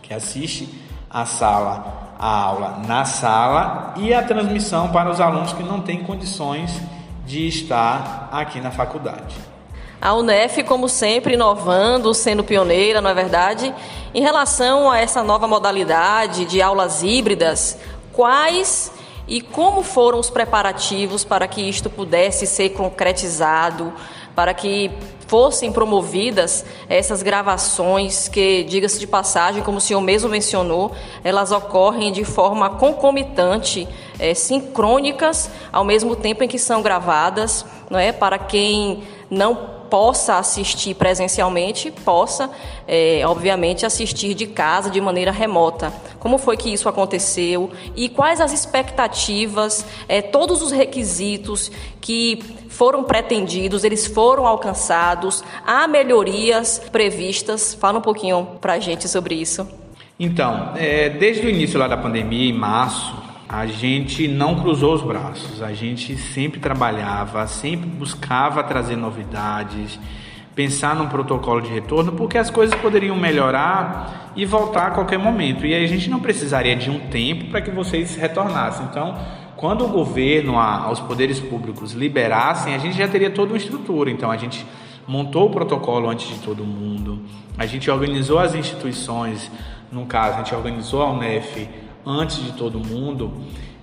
que 0.02 0.12
assiste 0.12 0.68
a 1.08 1.24
sala, 1.24 2.16
a 2.18 2.26
aula 2.26 2.82
na 2.84 3.04
sala 3.04 3.94
e 3.98 4.12
a 4.12 4.20
transmissão 4.20 4.88
para 4.88 5.08
os 5.08 5.20
alunos 5.20 5.52
que 5.52 5.62
não 5.62 5.80
têm 5.80 6.02
condições 6.02 6.76
de 7.24 7.46
estar 7.46 8.30
aqui 8.32 8.60
na 8.60 8.72
faculdade. 8.72 9.36
A 10.00 10.12
UNEF, 10.12 10.64
como 10.64 10.88
sempre, 10.88 11.34
inovando, 11.34 12.12
sendo 12.12 12.42
pioneira, 12.42 13.00
não 13.00 13.10
é 13.10 13.14
verdade? 13.14 13.72
Em 14.12 14.20
relação 14.20 14.90
a 14.90 14.98
essa 14.98 15.22
nova 15.22 15.46
modalidade 15.46 16.46
de 16.46 16.60
aulas 16.60 17.04
híbridas, 17.04 17.78
quais 18.12 18.90
e 19.26 19.40
como 19.40 19.82
foram 19.82 20.18
os 20.18 20.30
preparativos 20.30 21.24
para 21.24 21.46
que 21.46 21.60
isto 21.60 21.88
pudesse 21.88 22.46
ser 22.46 22.70
concretizado, 22.70 23.92
para 24.34 24.52
que 24.54 24.90
fossem 25.26 25.72
promovidas 25.72 26.64
essas 26.88 27.22
gravações 27.22 28.28
que, 28.28 28.64
diga-se 28.64 28.98
de 28.98 29.06
passagem, 29.06 29.62
como 29.62 29.78
o 29.78 29.80
senhor 29.80 30.00
mesmo 30.00 30.28
mencionou, 30.28 30.92
elas 31.24 31.52
ocorrem 31.52 32.12
de 32.12 32.22
forma 32.24 32.68
concomitante, 32.70 33.88
é, 34.18 34.34
sincrônicas, 34.34 35.50
ao 35.72 35.84
mesmo 35.84 36.14
tempo 36.14 36.44
em 36.44 36.48
que 36.48 36.58
são 36.58 36.82
gravadas, 36.82 37.64
não 37.88 37.98
é? 37.98 38.12
Para 38.12 38.38
quem 38.38 39.04
não 39.30 39.81
possa 39.92 40.38
assistir 40.38 40.94
presencialmente, 40.94 41.90
possa, 41.90 42.50
é, 42.88 43.20
obviamente, 43.26 43.84
assistir 43.84 44.32
de 44.32 44.46
casa 44.46 44.88
de 44.88 44.98
maneira 45.02 45.30
remota. 45.30 45.92
Como 46.18 46.38
foi 46.38 46.56
que 46.56 46.72
isso 46.72 46.88
aconteceu 46.88 47.70
e 47.94 48.08
quais 48.08 48.40
as 48.40 48.54
expectativas, 48.54 49.84
é, 50.08 50.22
todos 50.22 50.62
os 50.62 50.72
requisitos 50.72 51.70
que 52.00 52.42
foram 52.70 53.04
pretendidos, 53.04 53.84
eles 53.84 54.06
foram 54.06 54.46
alcançados, 54.46 55.44
há 55.66 55.86
melhorias 55.86 56.80
previstas? 56.90 57.74
Fala 57.74 57.98
um 57.98 58.02
pouquinho 58.02 58.48
para 58.62 58.72
a 58.72 58.78
gente 58.78 59.06
sobre 59.10 59.34
isso. 59.34 59.68
Então, 60.18 60.72
é, 60.74 61.10
desde 61.10 61.46
o 61.46 61.50
início 61.50 61.78
lá 61.78 61.86
da 61.86 61.98
pandemia, 61.98 62.48
em 62.48 62.54
março, 62.54 63.14
a 63.52 63.66
gente 63.66 64.26
não 64.26 64.54
cruzou 64.54 64.94
os 64.94 65.02
braços, 65.02 65.62
a 65.62 65.74
gente 65.74 66.16
sempre 66.16 66.58
trabalhava, 66.58 67.46
sempre 67.46 67.86
buscava 67.86 68.64
trazer 68.64 68.96
novidades, 68.96 70.00
pensar 70.54 70.96
num 70.96 71.06
protocolo 71.06 71.60
de 71.60 71.68
retorno, 71.68 72.12
porque 72.12 72.38
as 72.38 72.48
coisas 72.48 72.74
poderiam 72.80 73.14
melhorar 73.14 74.32
e 74.34 74.46
voltar 74.46 74.86
a 74.86 74.90
qualquer 74.92 75.18
momento. 75.18 75.66
E 75.66 75.74
aí 75.74 75.84
a 75.84 75.86
gente 75.86 76.08
não 76.08 76.18
precisaria 76.18 76.74
de 76.74 76.88
um 76.88 76.98
tempo 77.10 77.50
para 77.50 77.60
que 77.60 77.70
vocês 77.70 78.16
retornassem. 78.16 78.86
Então, 78.90 79.18
quando 79.54 79.84
o 79.84 79.88
governo, 79.88 80.54
os 80.90 81.00
poderes 81.00 81.38
públicos 81.38 81.92
liberassem, 81.92 82.74
a 82.74 82.78
gente 82.78 82.96
já 82.96 83.06
teria 83.06 83.28
toda 83.28 83.52
uma 83.52 83.58
estrutura. 83.58 84.10
Então, 84.10 84.30
a 84.30 84.36
gente 84.38 84.66
montou 85.06 85.48
o 85.48 85.50
protocolo 85.50 86.08
antes 86.08 86.26
de 86.26 86.38
todo 86.42 86.64
mundo, 86.64 87.20
a 87.58 87.66
gente 87.66 87.90
organizou 87.90 88.38
as 88.38 88.54
instituições, 88.54 89.50
no 89.90 90.06
caso, 90.06 90.36
a 90.36 90.38
gente 90.38 90.54
organizou 90.54 91.02
a 91.02 91.10
UNEF 91.10 91.68
antes 92.06 92.44
de 92.44 92.52
todo 92.52 92.78
mundo. 92.78 93.32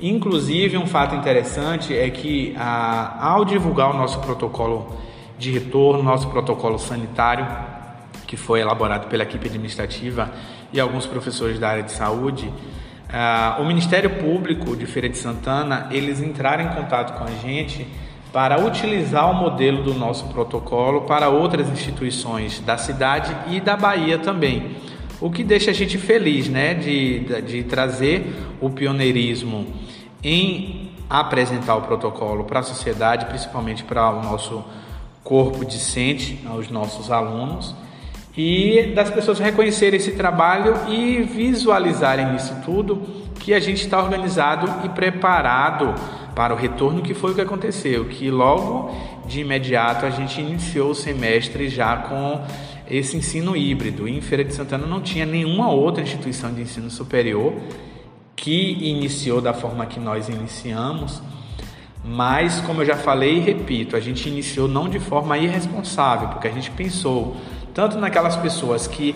Inclusive, 0.02 0.78
um 0.78 0.88
fato 0.88 1.16
interessante 1.16 1.96
é 1.96 2.10
que 2.10 2.56
ao 2.58 3.44
divulgar 3.44 3.94
o 3.94 3.98
nosso 3.98 4.20
protocolo 4.20 4.98
de 5.38 5.52
retorno, 5.52 6.02
nosso 6.04 6.28
protocolo 6.30 6.80
sanitário, 6.80 7.46
que 8.26 8.38
foi 8.38 8.62
elaborado 8.62 9.08
pela 9.08 9.24
equipe 9.24 9.48
administrativa 9.48 10.32
e 10.72 10.80
alguns 10.80 11.06
professores 11.06 11.60
da 11.60 11.70
área 11.70 11.84
de 11.84 11.92
saúde, 11.92 12.52
o 13.60 13.64
Ministério 13.66 14.10
Público 14.12 14.76
de 14.76 14.86
Feira 14.86 15.10
de 15.10 15.18
Santana, 15.18 15.88
eles 15.90 16.22
entraram 16.22 16.66
em 16.66 16.70
contato 16.70 17.18
com 17.18 17.24
a 17.24 17.32
gente 17.32 17.88
para 18.32 18.60
utilizar 18.64 19.32
o 19.32 19.34
modelo 19.34 19.82
do 19.82 19.96
nosso 19.96 20.28
protocolo 20.28 21.02
para 21.02 21.28
outras 21.30 21.68
instituições 21.70 22.60
da 22.60 22.78
cidade 22.78 23.36
e 23.48 23.60
da 23.60 23.76
Bahia 23.76 24.20
também. 24.20 24.78
O 25.22 25.30
que 25.30 25.44
deixa 25.44 25.72
a 25.72 25.74
gente 25.74 25.98
feliz, 25.98 26.48
né, 26.48 26.74
de, 26.74 27.20
de, 27.42 27.64
trazer 27.64 28.26
o 28.62 28.70
pioneirismo 28.70 29.68
em 30.24 30.92
apresentar 31.10 31.76
o 31.76 31.82
protocolo 31.82 32.46
para 32.46 32.62
a 32.62 32.64
sociedade, 32.64 33.26
principalmente 33.26 33.84
para 33.84 34.10
o 34.12 34.24
nosso 34.24 34.64
corpo 35.24 35.66
discente, 35.66 36.40
aos 36.48 36.70
nossos 36.70 37.12
alunos, 37.12 37.76
e 38.38 38.94
das 38.96 39.10
pessoas 39.10 39.40
reconhecerem 39.40 40.00
esse 40.00 40.12
trabalho 40.12 40.74
e 40.88 41.22
visualizarem 41.22 42.36
isso 42.36 42.56
tudo 42.64 43.02
que 43.40 43.54
a 43.54 43.60
gente 43.60 43.84
está 43.84 44.02
organizado 44.02 44.86
e 44.86 44.90
preparado 44.90 45.94
para 46.34 46.54
o 46.54 46.58
retorno, 46.58 47.02
que 47.02 47.14
foi 47.14 47.32
o 47.32 47.36
que 47.36 47.42
aconteceu, 47.42 48.06
que 48.06 48.32
logo 48.32 48.96
de 49.26 49.42
imediato 49.42 50.06
a 50.06 50.10
gente 50.10 50.40
iniciou 50.40 50.92
o 50.92 50.96
semestre 50.96 51.68
já 51.68 51.98
com 51.98 52.42
esse 52.90 53.16
ensino 53.16 53.56
híbrido. 53.56 54.08
Em 54.08 54.22
Feira 54.22 54.44
de 54.44 54.54
Santana 54.54 54.86
não 54.86 55.02
tinha 55.02 55.26
nenhuma 55.26 55.70
outra 55.70 56.02
instituição 56.02 56.54
de 56.54 56.62
ensino 56.62 56.90
superior 56.90 57.54
que 58.36 58.78
iniciou 58.90 59.42
da 59.42 59.54
forma 59.54 59.86
que 59.86 60.00
nós 60.00 60.30
iniciamos, 60.30 61.22
mas 62.04 62.62
como 62.62 62.82
eu 62.82 62.86
já 62.86 62.96
falei 62.96 63.38
e 63.38 63.40
repito, 63.40 63.98
a 63.98 64.00
gente 64.00 64.30
iniciou 64.30 64.68
não 64.68 64.88
de 64.88 64.98
forma 64.98 65.38
irresponsável, 65.38 66.30
porque 66.30 66.48
a 66.48 66.52
gente 66.52 66.72
pensou 66.72 67.36
tanto 67.74 67.98
naquelas 67.98 68.38
pessoas 68.38 68.88
que 68.88 69.14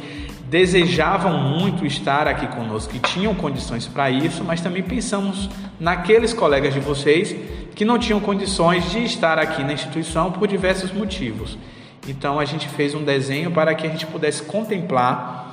desejavam 0.49 1.37
muito 1.57 1.85
estar 1.85 2.27
aqui 2.27 2.45
conosco, 2.47 2.93
que 2.93 2.99
tinham 2.99 3.33
condições 3.33 3.87
para 3.87 4.11
isso, 4.11 4.43
mas 4.43 4.61
também 4.61 4.83
pensamos 4.83 5.49
naqueles 5.79 6.33
colegas 6.33 6.73
de 6.73 6.79
vocês 6.79 7.35
que 7.73 7.83
não 7.83 7.97
tinham 7.97 8.19
condições 8.19 8.91
de 8.91 9.03
estar 9.03 9.39
aqui 9.39 9.63
na 9.63 9.73
instituição 9.73 10.31
por 10.31 10.47
diversos 10.47 10.91
motivos. 10.91 11.57
Então 12.07 12.39
a 12.39 12.45
gente 12.45 12.67
fez 12.67 12.93
um 12.93 13.03
desenho 13.03 13.51
para 13.51 13.73
que 13.75 13.87
a 13.87 13.89
gente 13.89 14.05
pudesse 14.05 14.43
contemplar 14.43 15.43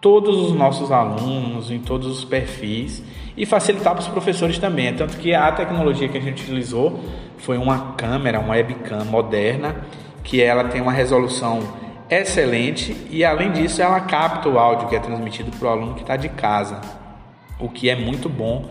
todos 0.00 0.36
os 0.36 0.52
nossos 0.52 0.92
alunos 0.92 1.70
em 1.70 1.78
todos 1.78 2.06
os 2.06 2.24
perfis 2.24 3.02
e 3.36 3.46
facilitar 3.46 3.92
para 3.94 4.02
os 4.02 4.08
professores 4.08 4.58
também. 4.58 4.94
Tanto 4.94 5.16
que 5.16 5.34
a 5.34 5.50
tecnologia 5.52 6.08
que 6.08 6.18
a 6.18 6.20
gente 6.20 6.42
utilizou 6.42 7.00
foi 7.38 7.56
uma 7.56 7.92
câmera, 7.92 8.38
uma 8.38 8.54
webcam 8.54 9.04
moderna, 9.04 9.84
que 10.22 10.42
ela 10.42 10.64
tem 10.64 10.80
uma 10.80 10.92
resolução 10.92 11.60
excelente 12.08 12.96
e 13.10 13.24
além 13.24 13.52
disso 13.52 13.82
ela 13.82 14.00
capta 14.00 14.48
o 14.48 14.58
áudio 14.58 14.88
que 14.88 14.94
é 14.94 15.00
transmitido 15.00 15.50
para 15.56 15.68
o 15.68 15.70
aluno 15.70 15.94
que 15.94 16.02
está 16.02 16.16
de 16.16 16.28
casa, 16.28 16.80
o 17.58 17.68
que 17.68 17.90
é 17.90 17.96
muito 17.96 18.28
bom, 18.28 18.64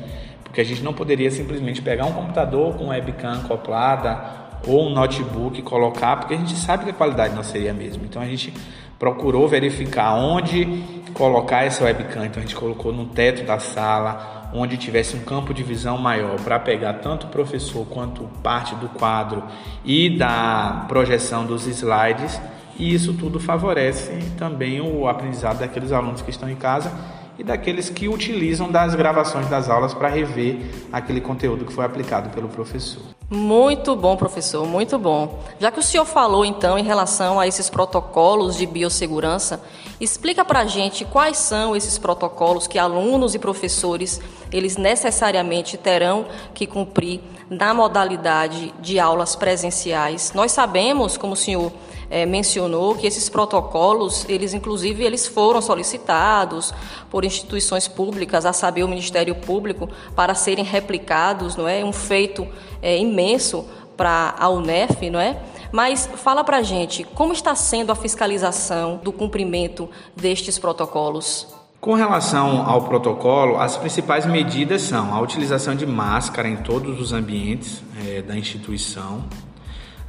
porque 0.43 0.61
a 0.61 0.63
gente 0.63 0.81
não 0.81 0.93
poderia 0.93 1.29
simplesmente 1.29 1.81
pegar 1.81 2.05
um 2.05 2.13
computador 2.13 2.75
com 2.75 2.87
webcam 2.87 3.33
acoplada 3.33 4.44
ou 4.65 4.87
um 4.87 4.93
notebook 4.93 5.61
colocar, 5.61 6.17
porque 6.17 6.33
a 6.33 6.37
gente 6.37 6.55
sabe 6.55 6.85
que 6.85 6.89
a 6.91 6.93
qualidade 6.93 7.35
não 7.35 7.43
seria 7.43 7.71
a 7.71 7.73
mesma. 7.73 8.03
Então 8.05 8.21
a 8.21 8.25
gente 8.25 8.53
procurou 8.97 9.47
verificar 9.47 10.13
onde 10.15 10.83
colocar 11.13 11.63
essa 11.63 11.83
webcam. 11.83 12.25
Então 12.25 12.41
a 12.41 12.45
gente 12.45 12.55
colocou 12.55 12.93
no 12.93 13.05
teto 13.05 13.43
da 13.45 13.59
sala, 13.59 14.49
onde 14.53 14.77
tivesse 14.77 15.15
um 15.15 15.21
campo 15.21 15.53
de 15.53 15.63
visão 15.63 15.97
maior 15.97 16.39
para 16.41 16.59
pegar 16.59 16.93
tanto 16.95 17.27
o 17.27 17.29
professor 17.29 17.85
quanto 17.85 18.23
parte 18.43 18.75
do 18.75 18.87
quadro 18.89 19.43
e 19.83 20.09
da 20.09 20.85
projeção 20.87 21.45
dos 21.45 21.65
slides. 21.65 22.39
E 22.77 22.93
isso 22.93 23.13
tudo 23.13 23.39
favorece 23.39 24.11
também 24.37 24.81
o 24.81 25.07
aprendizado 25.07 25.59
daqueles 25.59 25.91
alunos 25.91 26.21
que 26.21 26.29
estão 26.29 26.49
em 26.49 26.55
casa 26.55 26.91
e 27.39 27.43
daqueles 27.43 27.89
que 27.89 28.07
utilizam 28.07 28.69
das 28.69 28.95
gravações 28.95 29.47
das 29.47 29.69
aulas 29.69 29.93
para 29.93 30.09
rever 30.09 30.57
aquele 30.91 31.21
conteúdo 31.21 31.65
que 31.65 31.73
foi 31.73 31.85
aplicado 31.85 32.29
pelo 32.29 32.49
professor. 32.49 33.14
Muito 33.27 33.95
bom, 33.95 34.15
professor, 34.15 34.67
muito 34.67 34.99
bom. 34.99 35.39
Já 35.59 35.71
que 35.71 35.79
o 35.79 35.83
senhor 35.83 36.05
falou 36.05 36.45
então 36.45 36.77
em 36.77 36.83
relação 36.83 37.39
a 37.39 37.47
esses 37.47 37.71
protocolos 37.71 38.55
de 38.55 38.67
biossegurança, 38.67 39.59
explica 39.99 40.45
para 40.45 40.59
a 40.59 40.65
gente 40.65 41.03
quais 41.03 41.37
são 41.37 41.75
esses 41.75 41.97
protocolos 41.97 42.67
que 42.67 42.77
alunos 42.77 43.33
e 43.33 43.39
professores 43.39 44.21
eles 44.51 44.77
necessariamente 44.77 45.75
terão 45.75 46.27
que 46.53 46.67
cumprir 46.67 47.19
na 47.49 47.73
modalidade 47.73 48.71
de 48.79 48.99
aulas 48.99 49.35
presenciais. 49.35 50.31
Nós 50.35 50.51
sabemos, 50.51 51.17
como 51.17 51.33
o 51.33 51.37
senhor 51.37 51.71
é, 52.09 52.25
mencionou 52.25 52.95
que 52.95 53.07
esses 53.07 53.29
protocolos, 53.29 54.25
eles 54.29 54.53
inclusive 54.53 55.03
eles 55.03 55.27
foram 55.27 55.61
solicitados 55.61 56.73
por 57.09 57.25
instituições 57.25 57.87
públicas, 57.87 58.45
a 58.45 58.53
saber 58.53 58.83
o 58.83 58.87
Ministério 58.87 59.35
Público, 59.35 59.89
para 60.15 60.33
serem 60.33 60.63
replicados, 60.65 61.55
não 61.55 61.67
é? 61.67 61.83
Um 61.83 61.93
feito 61.93 62.47
é, 62.81 62.97
imenso 62.97 63.65
para 63.95 64.35
a 64.37 64.49
UNEF, 64.49 65.09
não 65.09 65.19
é? 65.19 65.41
Mas 65.71 66.09
fala 66.15 66.43
para 66.43 66.61
gente 66.61 67.03
como 67.03 67.33
está 67.33 67.55
sendo 67.55 67.91
a 67.91 67.95
fiscalização 67.95 68.99
do 69.03 69.11
cumprimento 69.11 69.89
destes 70.15 70.57
protocolos. 70.59 71.47
Com 71.85 71.93
relação 71.93 72.67
ao 72.67 72.81
protocolo, 72.83 73.59
as 73.59 73.77
principais 73.77 74.25
medidas 74.25 74.81
são 74.81 75.13
a 75.13 75.21
utilização 75.21 75.75
de 75.75 75.85
máscara 75.85 76.47
em 76.47 76.57
todos 76.57 76.99
os 76.99 77.13
ambientes 77.13 77.83
é, 78.07 78.23
da 78.23 78.35
instituição, 78.35 79.23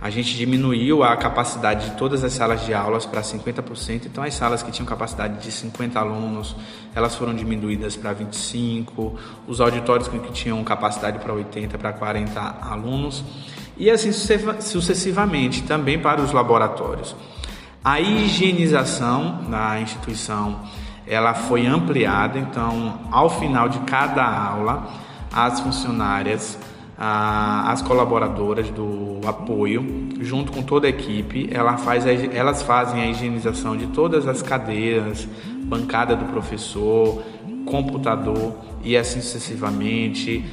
a 0.00 0.10
gente 0.10 0.36
diminuiu 0.36 1.02
a 1.02 1.16
capacidade 1.16 1.90
de 1.90 1.96
todas 1.96 2.22
as 2.22 2.32
salas 2.32 2.64
de 2.64 2.74
aulas 2.74 3.06
para 3.06 3.22
50%, 3.22 4.06
então 4.06 4.22
as 4.22 4.34
salas 4.34 4.62
que 4.62 4.70
tinham 4.70 4.86
capacidade 4.86 5.42
de 5.42 5.50
50 5.50 5.98
alunos, 5.98 6.54
elas 6.94 7.14
foram 7.14 7.34
diminuídas 7.34 7.96
para 7.96 8.12
25, 8.12 9.18
os 9.46 9.60
auditórios 9.60 10.06
que 10.06 10.18
tinham 10.32 10.62
capacidade 10.62 11.18
para 11.18 11.32
80 11.32 11.78
para 11.78 11.92
40 11.92 12.40
alunos. 12.60 13.24
E 13.78 13.90
assim 13.90 14.10
sucessivamente, 14.12 15.62
também 15.62 15.98
para 15.98 16.20
os 16.20 16.32
laboratórios. 16.32 17.14
A 17.84 18.00
higienização 18.00 19.44
da 19.50 19.80
instituição, 19.80 20.60
ela 21.06 21.34
foi 21.34 21.66
ampliada, 21.66 22.38
então 22.38 23.00
ao 23.10 23.30
final 23.30 23.68
de 23.68 23.78
cada 23.80 24.24
aula, 24.24 24.88
as 25.32 25.60
funcionárias 25.60 26.58
as 26.98 27.82
colaboradoras 27.82 28.70
do 28.70 29.20
apoio, 29.26 30.08
junto 30.20 30.50
com 30.50 30.62
toda 30.62 30.86
a 30.86 30.90
equipe, 30.90 31.48
ela 31.52 31.76
faz 31.76 32.06
a, 32.06 32.12
elas 32.12 32.62
fazem 32.62 33.02
a 33.02 33.06
higienização 33.06 33.76
de 33.76 33.86
todas 33.88 34.26
as 34.26 34.40
cadeiras, 34.40 35.28
bancada 35.64 36.16
do 36.16 36.24
professor, 36.26 37.22
computador 37.66 38.54
e 38.82 38.96
assim 38.96 39.20
sucessivamente, 39.20 40.44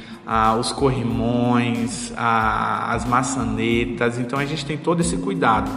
os 0.58 0.72
corrimões, 0.72 2.12
as 2.16 3.04
maçanetas. 3.06 4.18
Então 4.18 4.38
a 4.38 4.44
gente 4.44 4.66
tem 4.66 4.76
todo 4.76 5.00
esse 5.00 5.16
cuidado. 5.16 5.70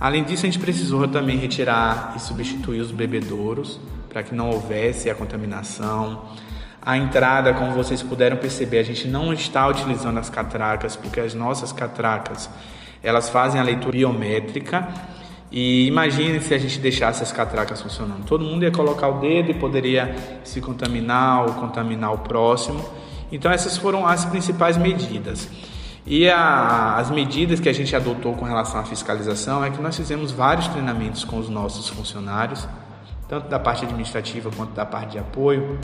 Além 0.00 0.22
disso, 0.22 0.46
a 0.46 0.48
gente 0.48 0.60
precisou 0.60 1.08
também 1.08 1.36
retirar 1.36 2.14
e 2.16 2.20
substituir 2.20 2.80
os 2.80 2.92
bebedouros 2.92 3.80
para 4.08 4.22
que 4.22 4.34
não 4.34 4.50
houvesse 4.50 5.10
a 5.10 5.14
contaminação. 5.14 6.22
A 6.88 6.96
entrada, 6.96 7.52
como 7.52 7.72
vocês 7.72 8.02
puderam 8.02 8.38
perceber, 8.38 8.78
a 8.78 8.82
gente 8.82 9.06
não 9.06 9.30
está 9.30 9.68
utilizando 9.68 10.16
as 10.16 10.30
catracas, 10.30 10.96
porque 10.96 11.20
as 11.20 11.34
nossas 11.34 11.70
catracas 11.70 12.48
elas 13.02 13.28
fazem 13.28 13.60
a 13.60 13.62
leitura 13.62 13.92
biométrica. 13.92 14.88
E 15.52 15.86
imagine 15.86 16.40
se 16.40 16.54
a 16.54 16.58
gente 16.58 16.78
deixasse 16.78 17.22
as 17.22 17.30
catracas 17.30 17.82
funcionando. 17.82 18.24
Todo 18.24 18.42
mundo 18.42 18.62
ia 18.62 18.70
colocar 18.70 19.06
o 19.08 19.20
dedo 19.20 19.50
e 19.50 19.54
poderia 19.54 20.16
se 20.42 20.62
contaminar 20.62 21.42
ou 21.42 21.52
contaminar 21.56 22.10
o 22.14 22.20
próximo. 22.20 22.82
Então, 23.30 23.52
essas 23.52 23.76
foram 23.76 24.06
as 24.06 24.24
principais 24.24 24.78
medidas. 24.78 25.46
E 26.06 26.26
a, 26.26 26.96
as 26.96 27.10
medidas 27.10 27.60
que 27.60 27.68
a 27.68 27.74
gente 27.74 27.94
adotou 27.94 28.32
com 28.32 28.46
relação 28.46 28.80
à 28.80 28.84
fiscalização 28.84 29.62
é 29.62 29.68
que 29.68 29.82
nós 29.82 29.94
fizemos 29.94 30.32
vários 30.32 30.66
treinamentos 30.68 31.22
com 31.22 31.36
os 31.36 31.50
nossos 31.50 31.86
funcionários, 31.90 32.66
tanto 33.28 33.46
da 33.46 33.58
parte 33.58 33.84
administrativa 33.84 34.50
quanto 34.56 34.72
da 34.72 34.86
parte 34.86 35.12
de 35.12 35.18
apoio, 35.18 35.78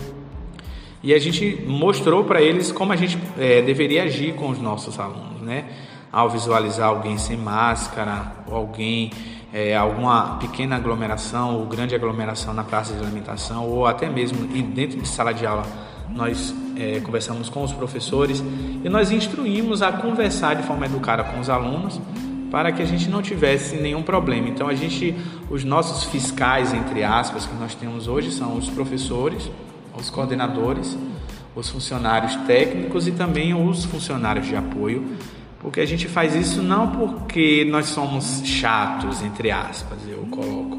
e 1.05 1.13
a 1.13 1.19
gente 1.19 1.63
mostrou 1.67 2.25
para 2.25 2.41
eles 2.41 2.73
como 2.73 2.91
a 2.91 2.97
gente 2.97 3.19
é, 3.39 3.61
deveria 3.61 4.05
agir 4.05 4.35
com 4.35 4.49
os 4.49 4.59
nossos 4.59 4.99
alunos, 4.99 5.43
né? 5.43 5.67
Ao 6.11 6.31
visualizar 6.31 6.89
alguém 6.89 7.19
sem 7.19 7.37
máscara, 7.37 8.33
alguém, 8.51 9.11
é, 9.53 9.77
alguma 9.77 10.39
pequena 10.39 10.77
aglomeração 10.77 11.59
ou 11.59 11.67
grande 11.67 11.95
aglomeração 11.95 12.55
na 12.55 12.65
praça 12.65 12.95
de 12.95 13.01
alimentação, 13.01 13.69
ou 13.69 13.87
até 13.87 14.09
mesmo 14.09 14.47
dentro 14.47 14.99
de 14.99 15.07
sala 15.07 15.35
de 15.35 15.45
aula, 15.45 15.65
nós 16.09 16.55
é, 16.75 17.01
conversamos 17.01 17.51
com 17.51 17.63
os 17.63 17.73
professores 17.73 18.43
e 18.83 18.89
nós 18.89 19.11
instruímos 19.11 19.83
a 19.83 19.93
conversar 19.93 20.55
de 20.55 20.63
forma 20.63 20.87
educada 20.87 21.23
com 21.23 21.39
os 21.39 21.51
alunos 21.51 22.01
para 22.51 22.73
que 22.73 22.81
a 22.81 22.87
gente 22.87 23.11
não 23.11 23.21
tivesse 23.21 23.77
nenhum 23.77 24.03
problema. 24.03 24.49
Então 24.49 24.69
a 24.69 24.75
gente, 24.75 25.15
os 25.51 25.65
nossos 25.65 26.05
fiscais 26.05 26.73
entre 26.73 27.05
aspas 27.05 27.45
que 27.45 27.55
nós 27.57 27.75
temos 27.75 28.09
hoje 28.09 28.31
são 28.31 28.57
os 28.57 28.71
professores, 28.71 29.51
os 29.99 30.11
coordenadores, 30.11 30.97
os 31.55 31.69
funcionários 31.71 32.35
técnicos 32.47 33.07
e 33.07 33.13
também 33.13 33.55
os 33.55 33.85
funcionários 33.85 34.47
de 34.47 34.57
apoio, 34.57 35.05
porque 35.61 35.81
a 35.81 35.87
gente 35.87 36.09
faz 36.09 36.35
isso 36.35 36.63
não 36.63 36.91
porque 36.91 37.67
nós 37.71 37.87
somos 37.87 38.43
chatos, 38.45 39.23
entre 39.23 39.51
aspas, 39.51 39.99
eu 40.09 40.27
coloco, 40.31 40.79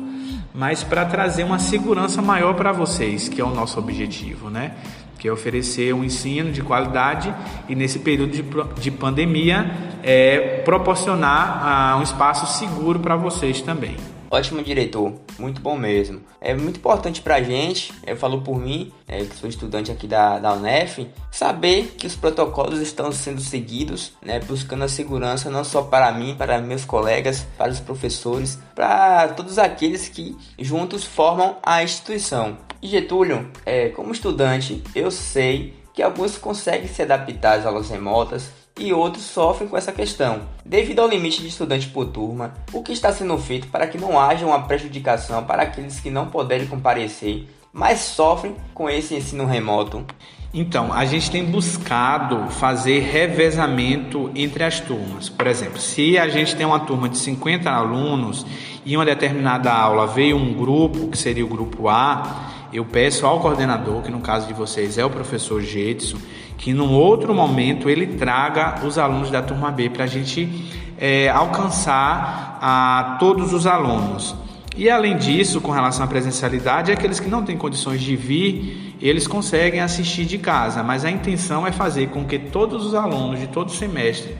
mas 0.53 0.83
para 0.83 1.05
trazer 1.05 1.43
uma 1.43 1.59
segurança 1.59 2.21
maior 2.21 2.53
para 2.53 2.71
vocês, 2.71 3.27
que 3.27 3.41
é 3.41 3.43
o 3.43 3.49
nosso 3.49 3.79
objetivo, 3.79 4.49
né? 4.49 4.73
Que 5.17 5.27
é 5.27 5.31
oferecer 5.31 5.93
um 5.93 6.03
ensino 6.03 6.51
de 6.51 6.61
qualidade 6.61 7.33
e 7.67 7.75
nesse 7.75 7.99
período 7.99 8.31
de, 8.31 8.43
de 8.79 8.91
pandemia 8.91 9.71
é, 10.03 10.61
proporcionar 10.63 11.61
ah, 11.63 11.97
um 11.97 12.03
espaço 12.03 12.59
seguro 12.59 12.99
para 12.99 13.15
vocês 13.15 13.61
também. 13.61 13.95
Ótimo 14.35 14.61
diretor, 14.61 15.13
muito 15.39 15.61
bom 15.61 15.77
mesmo. 15.77 16.21
É 16.41 16.53
muito 16.53 16.75
importante 16.75 17.21
pra 17.21 17.41
gente, 17.41 17.93
eu 18.05 18.17
falo 18.17 18.41
por 18.41 18.59
mim, 18.59 18.91
é, 19.07 19.23
que 19.23 19.33
sou 19.33 19.49
estudante 19.49 19.93
aqui 19.93 20.07
da, 20.07 20.39
da 20.39 20.51
UNEF, 20.51 21.09
saber 21.31 21.95
que 21.97 22.05
os 22.05 22.17
protocolos 22.17 22.81
estão 22.81 23.13
sendo 23.13 23.39
seguidos, 23.39 24.11
né, 24.21 24.41
buscando 24.41 24.83
a 24.83 24.89
segurança 24.89 25.49
não 25.49 25.63
só 25.63 25.83
para 25.83 26.11
mim, 26.11 26.35
para 26.37 26.59
meus 26.59 26.83
colegas, 26.83 27.47
para 27.57 27.71
os 27.71 27.79
professores, 27.79 28.59
para 28.75 29.29
todos 29.29 29.57
aqueles 29.57 30.09
que 30.09 30.35
juntos 30.59 31.05
formam 31.05 31.55
a 31.63 31.81
instituição. 31.81 32.57
E 32.81 32.89
Getúlio, 32.89 33.49
é, 33.65 33.87
como 33.87 34.11
estudante, 34.11 34.83
eu 34.93 35.11
sei 35.11 35.73
que 35.93 36.03
alguns 36.03 36.37
conseguem 36.37 36.89
se 36.89 37.01
adaptar 37.01 37.59
às 37.59 37.65
aulas 37.65 37.89
remotas, 37.89 38.51
e 38.79 38.91
outros 38.91 39.23
sofrem 39.23 39.69
com 39.69 39.77
essa 39.77 39.91
questão. 39.91 40.41
Devido 40.65 40.99
ao 40.99 41.07
limite 41.07 41.41
de 41.41 41.47
estudante 41.47 41.87
por 41.87 42.07
turma, 42.07 42.53
o 42.73 42.83
que 42.83 42.91
está 42.91 43.11
sendo 43.11 43.37
feito 43.37 43.67
para 43.67 43.87
que 43.87 43.97
não 43.97 44.19
haja 44.19 44.45
uma 44.45 44.63
prejudicação 44.63 45.43
para 45.43 45.63
aqueles 45.63 45.99
que 45.99 46.09
não 46.09 46.27
puderem 46.27 46.67
comparecer, 46.67 47.47
mas 47.71 47.99
sofrem 47.99 48.55
com 48.73 48.89
esse 48.89 49.15
ensino 49.15 49.45
remoto? 49.45 50.05
Então, 50.53 50.93
a 50.93 51.03
gente 51.03 51.29
tem 51.29 51.43
buscado 51.43 52.49
fazer 52.49 53.01
revezamento 53.01 54.31
entre 54.33 54.63
as 54.63 54.79
turmas. 54.79 55.27
Por 55.27 55.47
exemplo, 55.47 55.79
se 55.79 56.17
a 56.17 56.29
gente 56.29 56.55
tem 56.55 56.65
uma 56.65 56.79
turma 56.79 57.09
de 57.09 57.17
50 57.17 57.69
alunos 57.69 58.45
e 58.85 58.95
uma 58.95 59.05
determinada 59.05 59.71
aula 59.71 60.07
veio 60.07 60.37
um 60.37 60.53
grupo, 60.53 61.09
que 61.09 61.17
seria 61.17 61.43
o 61.43 61.49
grupo 61.49 61.89
A, 61.89 62.51
eu 62.71 62.85
peço 62.85 63.25
ao 63.25 63.39
coordenador, 63.39 64.01
que 64.01 64.11
no 64.11 64.21
caso 64.21 64.47
de 64.47 64.53
vocês 64.53 64.97
é 64.97 65.03
o 65.03 65.09
professor 65.09 65.61
Jetson, 65.61 66.17
que 66.57 66.73
num 66.73 66.93
outro 66.93 67.33
momento 67.33 67.89
ele 67.89 68.07
traga 68.07 68.85
os 68.85 68.97
alunos 68.97 69.29
da 69.29 69.41
turma 69.41 69.71
B 69.71 69.89
para 69.89 70.05
a 70.05 70.07
gente 70.07 70.49
é, 70.97 71.29
alcançar 71.29 72.57
a 72.61 73.17
todos 73.19 73.53
os 73.53 73.67
alunos. 73.67 74.35
E 74.77 74.89
além 74.89 75.17
disso, 75.17 75.61
com 75.61 75.71
relação 75.71 76.03
à 76.03 76.07
presencialidade, 76.07 76.91
aqueles 76.91 77.19
que 77.19 77.29
não 77.29 77.43
têm 77.43 77.57
condições 77.57 78.01
de 78.01 78.15
vir, 78.15 78.95
eles 79.01 79.25
conseguem 79.25 79.79
assistir 79.79 80.25
de 80.25 80.37
casa, 80.37 80.83
mas 80.83 81.05
a 81.05 81.11
intenção 81.11 81.65
é 81.65 81.71
fazer 81.71 82.09
com 82.09 82.25
que 82.25 82.37
todos 82.37 82.85
os 82.85 82.93
alunos 82.93 83.39
de 83.39 83.47
todo 83.47 83.71
semestre 83.71 84.35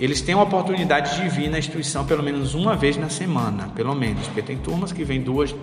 eles 0.00 0.22
têm 0.22 0.34
a 0.34 0.42
oportunidade 0.42 1.20
de 1.20 1.28
vir 1.28 1.50
na 1.50 1.58
instituição 1.58 2.06
pelo 2.06 2.22
menos 2.22 2.54
uma 2.54 2.74
vez 2.74 2.96
na 2.96 3.10
semana, 3.10 3.68
pelo 3.74 3.94
menos, 3.94 4.26
porque 4.26 4.40
tem 4.40 4.56
turmas 4.56 4.92
que 4.92 5.04
vêm 5.04 5.20
duas, 5.20 5.54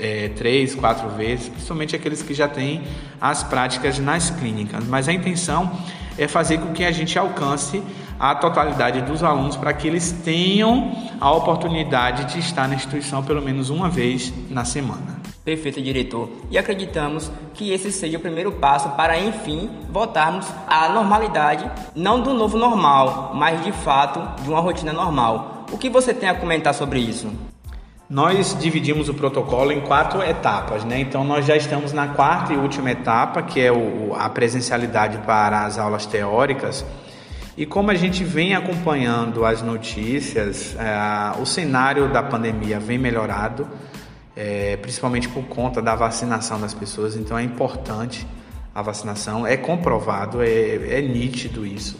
é, 0.00 0.30
três, 0.30 0.74
quatro 0.74 1.10
vezes, 1.10 1.50
principalmente 1.50 1.94
aqueles 1.94 2.22
que 2.22 2.32
já 2.32 2.48
têm 2.48 2.80
as 3.20 3.42
práticas 3.42 3.98
nas 3.98 4.30
clínicas. 4.30 4.82
Mas 4.86 5.08
a 5.08 5.12
intenção 5.12 5.70
é 6.16 6.26
fazer 6.26 6.58
com 6.58 6.72
que 6.72 6.82
a 6.82 6.90
gente 6.90 7.18
alcance 7.18 7.82
a 8.18 8.34
totalidade 8.34 9.02
dos 9.02 9.22
alunos 9.22 9.56
para 9.56 9.74
que 9.74 9.86
eles 9.86 10.10
tenham 10.24 10.96
a 11.20 11.30
oportunidade 11.30 12.32
de 12.32 12.40
estar 12.40 12.66
na 12.66 12.74
instituição 12.74 13.22
pelo 13.22 13.42
menos 13.42 13.68
uma 13.68 13.90
vez 13.90 14.32
na 14.48 14.64
semana. 14.64 15.19
Perfeito, 15.44 15.80
diretor. 15.80 16.28
E 16.50 16.58
acreditamos 16.58 17.30
que 17.54 17.72
esse 17.72 17.90
seja 17.90 18.18
o 18.18 18.20
primeiro 18.20 18.52
passo 18.52 18.90
para, 18.90 19.18
enfim, 19.18 19.70
voltarmos 19.90 20.46
à 20.66 20.88
normalidade, 20.90 21.70
não 21.94 22.20
do 22.20 22.34
novo 22.34 22.58
normal, 22.58 23.32
mas 23.34 23.64
de 23.64 23.72
fato 23.72 24.42
de 24.42 24.50
uma 24.50 24.60
rotina 24.60 24.92
normal. 24.92 25.64
O 25.72 25.78
que 25.78 25.88
você 25.88 26.12
tem 26.12 26.28
a 26.28 26.34
comentar 26.34 26.74
sobre 26.74 26.98
isso? 26.98 27.32
Nós 28.08 28.56
dividimos 28.58 29.08
o 29.08 29.14
protocolo 29.14 29.72
em 29.72 29.80
quatro 29.80 30.22
etapas, 30.22 30.84
né? 30.84 31.00
Então 31.00 31.24
nós 31.24 31.46
já 31.46 31.56
estamos 31.56 31.92
na 31.92 32.08
quarta 32.08 32.52
e 32.52 32.56
última 32.56 32.90
etapa, 32.90 33.40
que 33.40 33.60
é 33.60 33.72
o, 33.72 34.14
a 34.14 34.28
presencialidade 34.28 35.18
para 35.18 35.64
as 35.64 35.78
aulas 35.78 36.04
teóricas. 36.06 36.84
E 37.56 37.64
como 37.64 37.90
a 37.90 37.94
gente 37.94 38.24
vem 38.24 38.54
acompanhando 38.54 39.44
as 39.44 39.62
notícias, 39.62 40.76
é, 40.76 41.40
o 41.40 41.46
cenário 41.46 42.12
da 42.12 42.22
pandemia 42.22 42.80
vem 42.80 42.98
melhorado 42.98 43.66
é, 44.36 44.76
principalmente 44.76 45.28
por 45.28 45.44
conta 45.44 45.82
da 45.82 45.94
vacinação 45.94 46.60
das 46.60 46.74
pessoas. 46.74 47.16
Então 47.16 47.38
é 47.38 47.42
importante 47.42 48.26
a 48.74 48.82
vacinação, 48.82 49.46
é 49.46 49.56
comprovado, 49.56 50.42
é, 50.42 50.98
é 50.98 51.02
nítido 51.02 51.66
isso. 51.66 51.98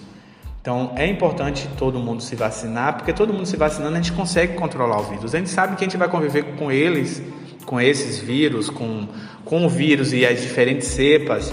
Então 0.61 0.93
é 0.95 1.07
importante 1.07 1.69
todo 1.77 1.99
mundo 1.99 2.23
se 2.23 2.37
vacinar, 2.37 2.97
porque 2.97 3.13
todo 3.13 3.33
mundo 3.33 3.47
se 3.47 3.57
vacinando 3.57 3.95
a 3.95 3.97
gente 3.97 4.13
consegue 4.13 4.55
controlar 4.55 5.01
o 5.01 5.05
vírus. 5.05 5.35
A 5.35 5.39
gente 5.39 5.51
sabe 5.51 5.77
que 5.77 5.85
a 5.85 5.87
gente 5.87 5.97
vai 5.97 6.09
conviver 6.09 6.57
com 6.57 6.71
eles, 6.71 7.23
com 7.65 7.81
esses 7.81 8.19
vírus, 8.19 8.69
com, 8.69 9.09
com 9.45 9.65
o 9.65 9.69
vírus 9.69 10.13
e 10.13 10.27
as 10.27 10.41
diferentes 10.41 10.89
cepas, 10.89 11.53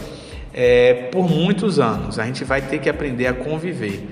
é, 0.54 1.10
por 1.12 1.30
muitos 1.30 1.80
anos. 1.80 2.20
A 2.20 2.26
gente 2.26 2.44
vai 2.44 2.62
ter 2.62 2.80
que 2.80 2.90
aprender 2.90 3.28
a 3.28 3.34
conviver. 3.34 4.08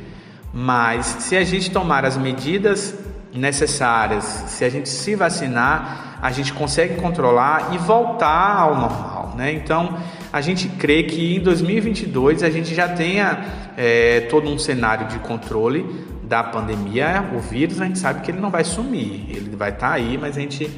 Mas 0.54 1.06
se 1.06 1.36
a 1.36 1.44
gente 1.44 1.70
tomar 1.70 2.06
as 2.06 2.16
medidas 2.16 2.96
necessárias, 3.36 4.24
se 4.24 4.64
a 4.64 4.70
gente 4.70 4.90
se 4.90 5.16
vacinar, 5.16 6.18
a 6.22 6.32
gente 6.32 6.54
consegue 6.54 6.96
controlar 6.96 7.74
e 7.74 7.78
voltar 7.78 8.58
ao 8.58 8.76
normal, 8.76 9.34
né? 9.36 9.52
Então, 9.52 9.98
a 10.32 10.42
gente 10.42 10.68
crê 10.70 11.04
que 11.04 11.36
em 11.36 11.40
2022 11.40 12.44
a 12.44 12.50
gente 12.50 12.74
já 12.74 12.88
tenha 12.88 13.46
é, 13.78 14.22
todo 14.22 14.50
um 14.50 14.58
cenário 14.58 15.08
de 15.08 15.20
controle 15.20 15.86
da 16.24 16.44
pandemia. 16.44 17.30
O 17.36 17.40
vírus 17.40 17.80
a 17.82 17.86
gente 17.86 18.00
sabe 18.00 18.22
que 18.22 18.32
ele 18.32 18.40
não 18.40 18.50
vai 18.50 18.64
sumir, 18.64 19.26
ele 19.30 19.56
vai 19.56 19.70
estar 19.70 19.90
tá 19.90 19.94
aí, 19.94 20.18
mas 20.18 20.38
a 20.38 20.42
gente 20.42 20.70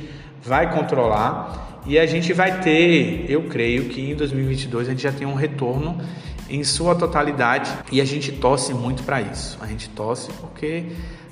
vai 0.44 0.74
controlar 0.74 1.82
e 1.86 1.98
a 1.98 2.06
gente 2.06 2.34
vai 2.34 2.60
ter, 2.60 3.26
eu 3.30 3.44
creio 3.44 3.86
que 3.86 4.12
em 4.12 4.16
2022 4.16 4.88
a 4.88 4.92
gente 4.92 5.04
já 5.04 5.12
tem 5.12 5.26
um 5.26 5.36
retorno 5.36 5.98
em 6.50 6.64
sua 6.64 6.96
totalidade 6.96 7.72
e 7.92 8.02
a 8.02 8.06
gente 8.06 8.32
torce 8.32 8.74
muito 8.74 9.04
para 9.04 9.22
isso. 9.22 9.58
A 9.62 9.68
gente 9.68 9.90
torce 9.90 10.32
porque 10.34 10.86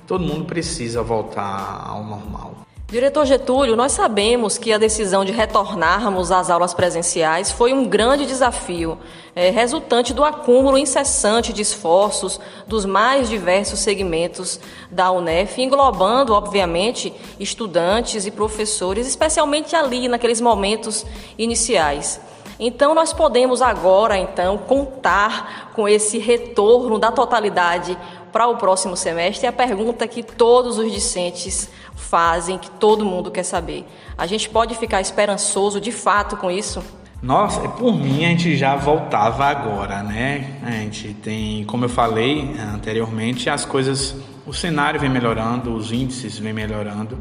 todo 0.06 0.24
mundo 0.24 0.46
precisa 0.46 1.02
voltar 1.02 1.86
ao 1.88 2.04
normal. 2.04 2.66
Diretor 2.88 3.26
Getúlio, 3.26 3.76
nós 3.76 3.94
sabemos 3.94 4.60
que 4.60 4.72
a 4.72 4.78
decisão 4.78 5.26
de 5.26 5.32
retornarmos 5.32 6.32
às 6.32 6.52
aulas 6.52 6.72
presenciais 6.72 7.52
foi 7.52 7.74
um 7.74 7.84
grande 7.84 8.28
desafio, 8.28 9.00
é, 9.36 9.50
resultante 9.50 10.14
do 10.14 10.24
acúmulo 10.24 10.78
incessante 10.78 11.52
de 11.52 11.64
esforços 11.64 12.40
dos 12.68 12.86
mais 12.86 13.28
diversos 13.28 13.80
segmentos 13.80 14.60
da 14.92 15.12
UNEF, 15.12 15.60
englobando, 15.60 16.32
obviamente, 16.32 17.12
estudantes 17.40 18.28
e 18.28 18.32
professores, 18.32 19.08
especialmente 19.08 19.76
ali 19.76 20.08
naqueles 20.08 20.40
momentos 20.40 21.04
iniciais. 21.40 22.22
Então 22.60 22.96
nós 22.96 23.12
podemos 23.12 23.62
agora 23.62 24.18
então 24.18 24.58
contar 24.58 25.72
com 25.74 25.90
esse 25.90 26.18
retorno 26.18 26.98
da 26.98 27.12
totalidade 27.12 27.98
para 28.36 28.48
o 28.48 28.58
próximo 28.58 28.98
semestre. 28.98 29.46
É 29.46 29.50
a 29.50 29.54
pergunta 29.54 30.06
que 30.06 30.22
todos 30.22 30.78
os 30.78 30.92
discentes 30.92 31.70
fazem, 31.96 32.58
que 32.58 32.70
todo 32.70 33.06
mundo 33.06 33.32
quer 33.32 33.44
saber. 33.44 33.86
A 34.18 34.28
gente 34.28 34.50
pode 34.50 34.76
ficar 34.76 35.00
esperançoso 35.00 35.80
de 35.80 35.94
fato 35.94 36.36
com 36.36 36.52
isso? 36.52 36.84
Nossa, 37.22 37.62
é 37.62 37.68
por 37.70 37.96
mim 37.96 38.26
a 38.26 38.28
gente 38.28 38.58
já 38.58 38.76
voltava 38.76 39.46
agora, 39.46 40.04
né? 40.04 40.60
A 40.66 40.72
gente 40.72 41.14
tem, 41.14 41.64
como 41.64 41.86
eu 41.86 41.90
falei 41.90 42.54
anteriormente, 42.74 43.50
as 43.50 43.64
coisas, 43.64 44.14
o 44.46 44.54
cenário 44.54 45.00
vem 45.00 45.10
melhorando, 45.10 45.74
os 45.74 45.94
índices 45.94 46.38
vem 46.38 46.52
melhorando. 46.52 47.18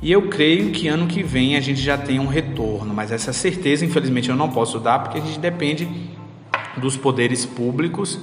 E 0.00 0.10
eu 0.10 0.30
creio 0.30 0.72
que 0.72 0.88
ano 0.88 1.06
que 1.06 1.22
vem 1.22 1.54
a 1.54 1.60
gente 1.60 1.82
já 1.82 1.98
tem 1.98 2.18
um 2.18 2.28
retorno, 2.28 2.94
mas 2.94 3.12
essa 3.12 3.34
certeza, 3.34 3.84
infelizmente, 3.84 4.30
eu 4.30 4.36
não 4.36 4.48
posso 4.48 4.80
dar 4.80 5.00
porque 5.00 5.18
a 5.18 5.20
gente 5.20 5.38
depende 5.38 5.86
dos 6.78 6.96
poderes 6.96 7.44
públicos 7.44 8.18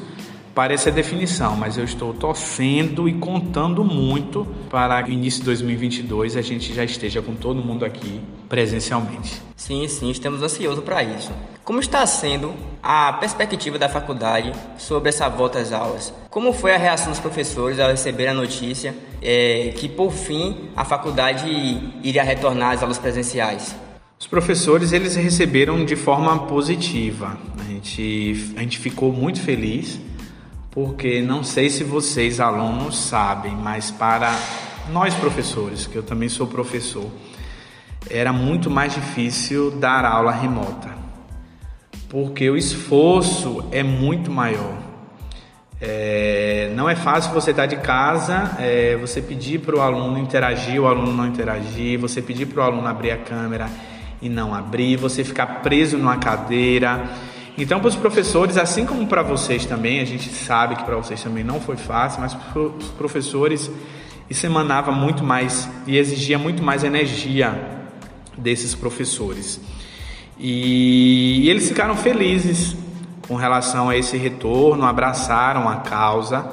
para 0.58 0.74
essa 0.74 0.90
definição, 0.90 1.56
mas 1.56 1.78
eu 1.78 1.84
estou 1.84 2.16
torcendo 2.16 3.08
e 3.08 3.14
contando 3.14 3.84
muito 3.84 4.44
para 4.72 5.04
no 5.04 5.10
início 5.10 5.42
de 5.42 5.46
2022 5.46 6.36
a 6.36 6.42
gente 6.42 6.74
já 6.74 6.84
esteja 6.84 7.22
com 7.22 7.36
todo 7.36 7.62
mundo 7.62 7.86
aqui 7.86 8.20
presencialmente. 8.50 9.40
Sim, 9.56 9.88
sim, 9.88 10.10
estamos 10.10 10.42
ansiosos 10.42 10.84
para 10.84 11.04
isso. 11.04 11.32
Como 11.64 11.80
está 11.80 12.04
sendo 12.08 12.56
a 12.82 13.14
perspectiva 13.14 13.78
da 13.78 13.88
faculdade 13.88 14.52
sobre 14.80 15.10
essa 15.10 15.30
volta 15.30 15.60
às 15.60 15.72
aulas? 15.72 16.12
Como 16.28 16.52
foi 16.52 16.74
a 16.74 16.78
reação 16.80 17.12
dos 17.12 17.20
professores 17.20 17.80
ao 17.80 17.92
receber 17.92 18.26
a 18.26 18.34
notícia 18.34 18.96
é, 19.22 19.76
que, 19.78 19.88
por 19.88 20.12
fim, 20.12 20.72
a 20.76 20.84
faculdade 20.84 21.48
iria 22.02 22.24
retornar 22.24 22.72
às 22.72 22.82
aulas 22.82 22.98
presenciais? 22.98 23.76
Os 24.20 24.26
professores 24.26 24.92
eles 24.92 25.16
receberam 25.16 25.86
de 25.86 25.96
forma 25.96 26.48
positiva. 26.48 27.38
A 27.60 27.64
gente, 27.64 28.54
a 28.58 28.62
gente 28.62 28.80
ficou 28.80 29.14
muito 29.14 29.40
feliz 29.40 30.07
porque 30.78 31.24
não 31.24 31.44
sei 31.44 31.72
se 31.72 31.84
vocês 31.84 32.40
alunos 32.40 32.96
sabem, 32.96 33.56
mas 33.56 33.90
para 33.90 34.32
nós 34.92 35.12
professores, 35.16 35.88
que 35.88 35.96
eu 35.96 36.04
também 36.04 36.30
sou 36.30 36.46
professor, 36.46 37.10
era 38.08 38.32
muito 38.32 38.70
mais 38.70 38.94
difícil 38.94 39.72
dar 39.72 40.06
aula 40.06 40.32
remota, 40.32 40.90
porque 42.08 42.48
o 42.48 42.56
esforço 42.56 43.68
é 43.72 43.82
muito 43.82 44.30
maior. 44.30 44.78
É, 45.82 46.72
não 46.76 46.88
é 46.88 46.96
fácil 46.96 47.34
você 47.34 47.50
estar 47.50 47.66
de 47.66 47.78
casa, 47.78 48.56
é, 48.60 48.96
você 48.98 49.20
pedir 49.20 49.62
para 49.62 49.76
o 49.76 49.82
aluno 49.82 50.20
interagir, 50.20 50.80
o 50.80 50.86
aluno 50.86 51.12
não 51.12 51.26
interagir, 51.26 51.98
você 51.98 52.22
pedir 52.22 52.46
para 52.46 52.62
o 52.62 52.64
aluno 52.64 52.88
abrir 52.88 53.10
a 53.10 53.18
câmera 53.18 53.68
e 54.22 54.30
não 54.30 54.54
abrir, 54.54 54.96
você 54.96 55.24
ficar 55.24 55.64
preso 55.64 55.98
numa 55.98 56.18
cadeira. 56.18 57.04
Então, 57.58 57.80
para 57.80 57.88
os 57.88 57.96
professores, 57.96 58.56
assim 58.56 58.86
como 58.86 59.08
para 59.08 59.24
vocês 59.24 59.66
também, 59.66 60.00
a 60.00 60.06
gente 60.06 60.30
sabe 60.30 60.76
que 60.76 60.84
para 60.84 60.96
vocês 60.96 61.24
também 61.24 61.44
não 61.44 61.60
foi 61.60 61.76
fácil, 61.76 62.22
mas 62.22 62.34
para 62.36 62.62
os 62.62 62.90
professores 62.90 63.72
isso 64.30 64.46
emanava 64.46 64.92
muito 64.92 65.24
mais 65.24 65.68
e 65.88 65.98
exigia 65.98 66.38
muito 66.38 66.62
mais 66.62 66.84
energia 66.84 67.60
desses 68.38 68.76
professores. 68.76 69.60
E, 70.38 71.46
e 71.46 71.50
eles 71.50 71.68
ficaram 71.68 71.96
felizes 71.96 72.76
com 73.28 73.36
relação 73.36 73.90
a 73.90 73.98
esse 73.98 74.18
retorno, 74.18 74.86
abraçaram 74.86 75.68
a 75.68 75.78
causa. 75.78 76.48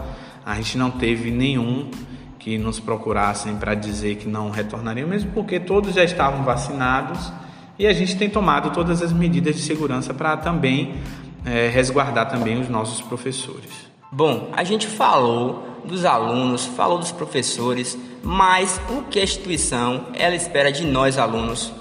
A 0.47 0.55
gente 0.55 0.79
não 0.79 0.91
teve 0.91 1.31
nenhum 1.31 1.91
que 2.39 2.57
nos 2.57 2.81
procurassem 2.81 3.57
para 3.57 3.75
dizer 3.75 4.17
que 4.17 4.29
não 4.29 4.51
retornariam, 4.51 5.09
mesmo 5.09 5.33
porque 5.33 5.61
todos 5.61 5.95
já 5.95 6.05
estavam 6.05 6.45
vacinados 6.45 7.31
e 7.79 7.87
a 7.87 7.93
gente 7.93 8.17
tem 8.17 8.31
tomado 8.31 8.71
todas 8.71 9.03
as 9.03 9.13
medidas 9.13 9.57
de 9.57 9.63
segurança 9.63 10.15
para 10.15 10.37
também 10.37 10.95
é, 11.45 11.69
resguardar 11.69 12.31
também 12.31 12.61
os 12.61 12.69
nossos 12.69 13.01
professores. 13.01 13.71
Bom, 14.11 14.51
a 14.53 14.63
gente 14.63 14.87
falou 14.87 15.83
dos 15.85 16.05
alunos, 16.05 16.65
falou 16.65 16.99
dos 16.99 17.13
professores, 17.13 17.99
mas 18.23 18.81
o 18.89 19.03
que 19.03 19.19
a 19.19 19.23
instituição 19.23 20.07
ela 20.15 20.35
espera 20.35 20.71
de 20.71 20.85
nós 20.87 21.19
alunos? 21.19 21.73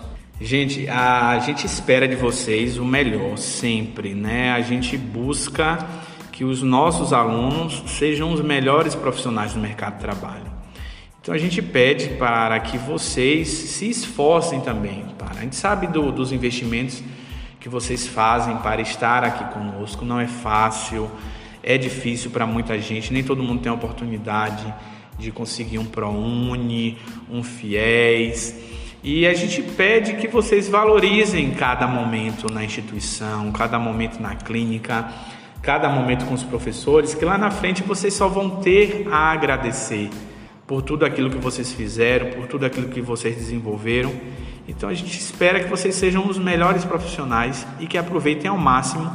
Gente, 0.41 0.89
a 0.89 1.39
gente 1.39 1.65
espera 1.65 2.07
de 2.07 2.15
vocês 2.15 2.77
o 2.77 2.83
melhor 2.83 3.37
sempre, 3.37 4.13
né? 4.13 4.51
A 4.51 4.61
gente 4.61 4.97
busca 4.97 5.87
que 6.31 6.43
os 6.43 6.61
nossos 6.63 7.13
alunos 7.13 7.83
sejam 7.85 8.33
os 8.33 8.41
melhores 8.41 8.95
profissionais 8.95 9.53
do 9.53 9.59
mercado 9.59 9.93
de 9.93 9.99
trabalho. 9.99 10.52
Então 11.23 11.33
a 11.33 11.37
gente 11.37 11.61
pede 11.61 12.09
para 12.17 12.59
que 12.59 12.77
vocês 12.77 13.47
se 13.47 13.89
esforcem 13.89 14.59
também. 14.59 15.05
Para. 15.17 15.39
A 15.39 15.41
gente 15.43 15.55
sabe 15.55 15.87
do, 15.87 16.11
dos 16.11 16.33
investimentos 16.33 17.01
que 17.61 17.69
vocês 17.69 18.05
fazem 18.05 18.57
para 18.57 18.81
estar 18.81 19.23
aqui 19.23 19.45
conosco. 19.53 20.03
Não 20.03 20.19
é 20.19 20.27
fácil, 20.27 21.09
é 21.63 21.77
difícil 21.77 22.29
para 22.29 22.45
muita 22.45 22.77
gente. 22.77 23.13
Nem 23.13 23.23
todo 23.23 23.41
mundo 23.41 23.61
tem 23.61 23.71
a 23.71 23.73
oportunidade 23.73 24.65
de 25.17 25.31
conseguir 25.31 25.79
um 25.79 25.85
ProUni, 25.85 26.97
um 27.31 27.41
FIES. 27.41 28.59
E 29.01 29.25
a 29.25 29.33
gente 29.33 29.63
pede 29.63 30.15
que 30.15 30.27
vocês 30.27 30.67
valorizem 30.67 31.51
cada 31.51 31.87
momento 31.87 32.51
na 32.51 32.65
instituição, 32.65 33.49
cada 33.53 33.79
momento 33.79 34.21
na 34.21 34.35
clínica, 34.35 35.07
cada 35.61 35.87
momento 35.87 36.25
com 36.25 36.33
os 36.33 36.43
professores, 36.43 37.15
que 37.15 37.23
lá 37.23 37.37
na 37.37 37.49
frente 37.49 37.81
vocês 37.81 38.13
só 38.13 38.27
vão 38.27 38.57
ter 38.57 39.07
a 39.09 39.31
agradecer 39.31 40.09
por 40.73 40.81
tudo 40.81 41.05
aquilo 41.05 41.29
que 41.29 41.37
vocês 41.37 41.71
fizeram, 41.71 42.31
por 42.31 42.47
tudo 42.47 42.65
aquilo 42.65 42.89
que 42.89 42.99
vocês 42.99 43.35
desenvolveram. 43.35 44.11
Então 44.67 44.89
a 44.89 44.93
gente 44.95 45.19
espera 45.19 45.63
que 45.63 45.69
vocês 45.69 45.93
sejam 45.93 46.27
os 46.27 46.39
melhores 46.39 46.83
profissionais 46.83 47.63
e 47.79 47.85
que 47.85 47.95
aproveitem 47.95 48.49
ao 48.49 48.57
máximo 48.57 49.07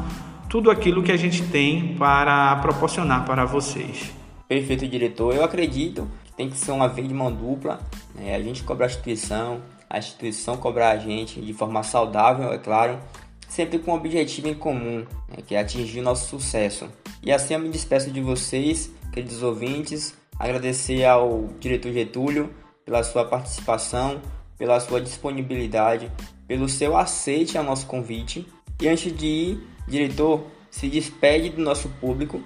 tudo 0.48 0.70
aquilo 0.70 1.02
que 1.02 1.10
a 1.10 1.16
gente 1.16 1.42
tem 1.48 1.96
para 1.96 2.54
proporcionar 2.62 3.24
para 3.24 3.44
vocês. 3.44 4.12
Perfeito, 4.46 4.86
diretor. 4.86 5.34
Eu 5.34 5.42
acredito 5.42 6.08
que 6.26 6.32
tem 6.34 6.48
que 6.48 6.56
ser 6.56 6.70
uma 6.70 6.86
vez 6.86 7.08
de 7.08 7.12
mão 7.12 7.32
dupla. 7.32 7.80
Né? 8.14 8.36
A 8.36 8.40
gente 8.40 8.62
cobra 8.62 8.86
a 8.86 8.88
instituição, 8.88 9.60
a 9.90 9.98
instituição 9.98 10.56
cobra 10.56 10.90
a 10.90 10.96
gente 10.96 11.40
de 11.40 11.52
forma 11.52 11.82
saudável, 11.82 12.52
é 12.52 12.58
claro, 12.58 13.00
sempre 13.48 13.80
com 13.80 13.90
um 13.90 13.94
objetivo 13.96 14.46
em 14.46 14.54
comum, 14.54 15.04
né? 15.28 15.38
que 15.44 15.56
é 15.56 15.58
atingir 15.58 15.98
o 15.98 16.04
nosso 16.04 16.28
sucesso. 16.28 16.88
E 17.20 17.32
assim 17.32 17.54
eu 17.54 17.58
me 17.58 17.68
despeço 17.68 18.12
de 18.12 18.20
vocês, 18.20 18.92
queridos 19.12 19.42
ouvintes, 19.42 20.14
Agradecer 20.38 21.05
ao 21.05 21.48
diretor 21.59 21.92
Getúlio 21.92 22.51
pela 22.85 23.03
sua 23.03 23.24
participação, 23.24 24.20
pela 24.57 24.79
sua 24.79 25.01
disponibilidade, 25.01 26.11
pelo 26.46 26.68
seu 26.68 26.96
aceite 26.96 27.59
ao 27.59 27.64
nosso 27.64 27.87
convite. 27.87 28.46
E 28.81 28.88
antes 28.88 29.12
de 29.16 29.27
ir, 29.27 29.61
diretor, 29.88 30.44
se 30.70 30.88
despede 30.88 31.51
do 31.51 31.61
nosso 31.61 31.88
público. 32.01 32.40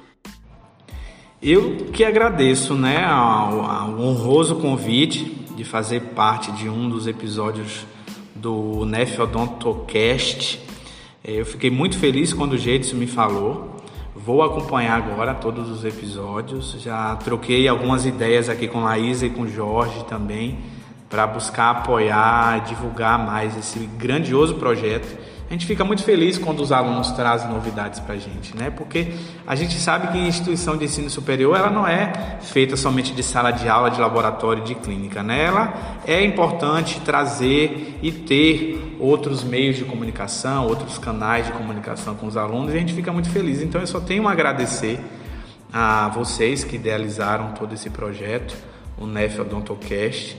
Eu 1.41 1.87
que 1.93 2.05
agradeço 2.05 2.75
né, 2.75 3.05
ao, 3.05 3.61
ao 3.63 4.01
honroso 4.01 4.57
convite 4.57 5.25
de 5.57 5.65
fazer 5.65 6.01
parte 6.15 6.51
de 6.53 6.69
um 6.69 6.89
dos 6.89 7.07
episódios 7.07 7.85
do 8.35 8.85
Nef 8.87 9.21
Odontocast. 9.21 10.61
Eu 11.23 11.45
fiquei 11.45 11.71
muito 11.71 11.99
feliz 11.99 12.33
quando 12.33 12.55
o 12.55 12.59
Jeitson 12.59 12.97
me 12.97 13.07
falou 13.07 13.72
Vou 14.25 14.41
acompanhar 14.41 14.99
agora 14.99 15.35
todos 15.35 15.69
os 15.69 15.85
episódios. 15.85 16.81
Já 16.81 17.17
troquei 17.17 17.67
algumas 17.67 18.07
ideias 18.07 18.49
aqui 18.49 18.69
com 18.69 18.85
Laísa 18.85 19.27
e 19.27 19.31
com 19.31 19.49
Jorge 19.49 20.05
também 20.05 20.61
para 21.11 21.27
buscar 21.27 21.71
apoiar, 21.71 22.61
divulgar 22.61 23.19
mais 23.19 23.57
esse 23.59 23.81
grandioso 23.81 24.55
projeto. 24.55 25.19
A 25.53 25.55
gente 25.55 25.67
fica 25.67 25.85
muito 25.85 26.03
feliz 26.03 26.39
quando 26.39 26.61
os 26.61 26.73
alunos 26.73 27.11
trazem 27.11 27.51
novidades 27.51 28.01
para 28.01 28.15
a 28.15 28.17
gente, 28.17 28.57
né? 28.57 28.71
Porque 28.71 29.13
a 29.47 29.55
gente 29.55 29.75
sabe 29.75 30.09
que 30.09 30.17
a 30.17 30.27
instituição 30.27 30.79
de 30.79 30.87
ensino 30.87 31.11
superior 31.11 31.55
ela 31.55 31.69
não 31.69 31.87
é 31.87 32.39
feita 32.41 32.75
somente 32.75 33.13
de 33.13 33.23
sala 33.23 33.51
de 33.51 33.69
aula, 33.69 33.91
de 33.91 34.01
laboratório, 34.01 34.65
de 34.65 34.75
clínica, 34.75 35.23
né? 35.23 35.45
Ela 35.45 35.75
é 36.07 36.25
importante 36.25 36.99
trazer 37.01 37.99
e 38.03 38.11
ter 38.11 38.97
outros 38.99 39.45
meios 39.45 39.77
de 39.77 39.85
comunicação, 39.85 40.67
outros 40.67 40.97
canais 40.97 41.45
de 41.45 41.53
comunicação 41.53 42.15
com 42.15 42.27
os 42.27 42.39
alunos 42.39 42.73
e 42.73 42.77
a 42.79 42.81
gente 42.81 42.95
fica 42.95 43.13
muito 43.13 43.29
feliz. 43.29 43.61
Então 43.61 43.79
eu 43.79 43.87
só 43.87 44.01
tenho 44.01 44.27
a 44.29 44.33
agradecer 44.33 44.99
a 45.71 46.09
vocês 46.09 46.65
que 46.65 46.77
idealizaram 46.77 47.53
todo 47.53 47.75
esse 47.75 47.91
projeto, 47.91 48.57
o 48.97 49.07
NEF 49.07 49.39
Odontocast 49.39 50.35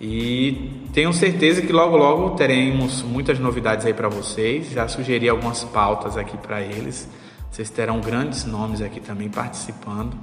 e 0.00 0.86
tenho 0.94 1.12
certeza 1.12 1.60
que 1.60 1.72
logo 1.72 1.96
logo 1.96 2.30
teremos 2.30 3.02
muitas 3.02 3.38
novidades 3.38 3.84
aí 3.84 3.92
para 3.92 4.08
vocês. 4.08 4.70
Já 4.70 4.88
sugeri 4.88 5.28
algumas 5.28 5.62
pautas 5.64 6.16
aqui 6.16 6.38
para 6.38 6.62
eles. 6.62 7.06
Vocês 7.50 7.68
terão 7.68 8.00
grandes 8.00 8.44
nomes 8.44 8.80
aqui 8.80 8.98
também 8.98 9.28
participando 9.28 10.16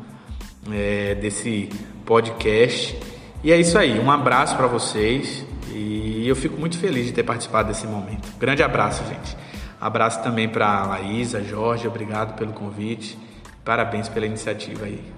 é, 0.71 1.13
desse 1.15 1.69
podcast. 2.05 2.97
E 3.43 3.51
é 3.51 3.59
isso 3.59 3.77
aí. 3.77 3.99
Um 3.99 4.09
abraço 4.09 4.57
para 4.57 4.65
vocês. 4.65 5.45
E 5.71 6.27
eu 6.27 6.35
fico 6.35 6.59
muito 6.59 6.77
feliz 6.79 7.05
de 7.05 7.11
ter 7.11 7.23
participado 7.23 7.67
desse 7.67 7.85
momento. 7.85 8.27
Grande 8.39 8.63
abraço, 8.63 9.03
gente. 9.07 9.37
Abraço 9.79 10.23
também 10.23 10.49
para 10.49 10.85
Laísa, 10.85 11.43
Jorge, 11.43 11.87
obrigado 11.87 12.35
pelo 12.35 12.51
convite. 12.51 13.15
Parabéns 13.63 14.09
pela 14.09 14.25
iniciativa 14.25 14.85
aí. 14.85 15.16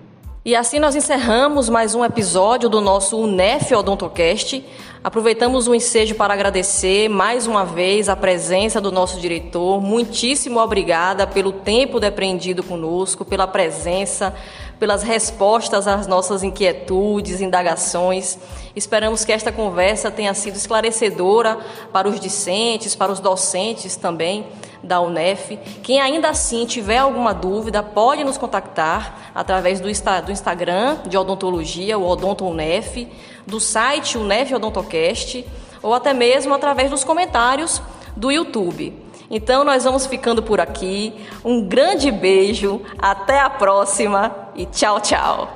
E 0.49 0.55
assim 0.55 0.79
nós 0.79 0.95
encerramos 0.95 1.69
mais 1.69 1.93
um 1.93 2.03
episódio 2.03 2.67
do 2.67 2.81
nosso 2.81 3.15
UNEF 3.19 3.71
Odontocast. 3.75 4.65
Aproveitamos 5.03 5.67
o 5.67 5.75
ensejo 5.75 6.15
para 6.15 6.33
agradecer 6.33 7.07
mais 7.07 7.45
uma 7.45 7.63
vez 7.63 8.09
a 8.09 8.15
presença 8.15 8.81
do 8.81 8.91
nosso 8.91 9.19
diretor. 9.19 9.79
Muitíssimo 9.79 10.59
obrigada 10.59 11.27
pelo 11.27 11.51
tempo 11.51 11.99
depreendido 11.99 12.63
conosco, 12.63 13.23
pela 13.23 13.45
presença, 13.45 14.33
pelas 14.79 15.03
respostas 15.03 15.88
às 15.88 16.07
nossas 16.07 16.41
inquietudes, 16.41 17.41
indagações. 17.41 18.39
Esperamos 18.75 19.23
que 19.23 19.31
esta 19.31 19.51
conversa 19.51 20.09
tenha 20.09 20.33
sido 20.33 20.55
esclarecedora 20.55 21.59
para 21.93 22.09
os 22.09 22.19
discentes, 22.19 22.95
para 22.95 23.12
os 23.12 23.19
docentes 23.19 23.95
também 23.95 24.47
da 24.83 24.99
UNEF. 25.01 25.57
Quem 25.83 25.99
ainda 25.99 26.29
assim 26.29 26.65
tiver 26.65 26.97
alguma 26.97 27.33
dúvida, 27.33 27.83
pode 27.83 28.23
nos 28.23 28.37
contactar 28.37 29.31
através 29.33 29.79
do, 29.79 29.89
Instagram 29.89 30.97
de 31.07 31.17
odontologia, 31.17 31.97
o 31.97 32.07
Odonto 32.07 32.45
UNEF, 32.45 33.07
do 33.45 33.59
site 33.59 34.17
UNEF 34.17 34.53
Odontocast, 34.53 35.45
ou 35.81 35.93
até 35.93 36.13
mesmo 36.13 36.53
através 36.53 36.89
dos 36.89 37.03
comentários 37.03 37.81
do 38.15 38.31
YouTube. 38.31 38.93
Então 39.29 39.63
nós 39.63 39.83
vamos 39.83 40.05
ficando 40.05 40.41
por 40.41 40.59
aqui. 40.59 41.13
Um 41.43 41.67
grande 41.67 42.11
beijo, 42.11 42.81
até 42.97 43.39
a 43.39 43.49
próxima 43.49 44.49
e 44.55 44.65
tchau, 44.65 44.99
tchau. 44.99 45.49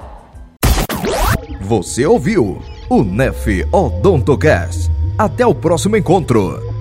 Você 1.62 2.06
ouviu 2.06 2.62
o 2.90 3.04
NEF 3.04 3.66
Odontocast. 3.72 4.92
Até 5.18 5.46
o 5.46 5.56
próximo 5.56 5.96
encontro. 5.96 6.73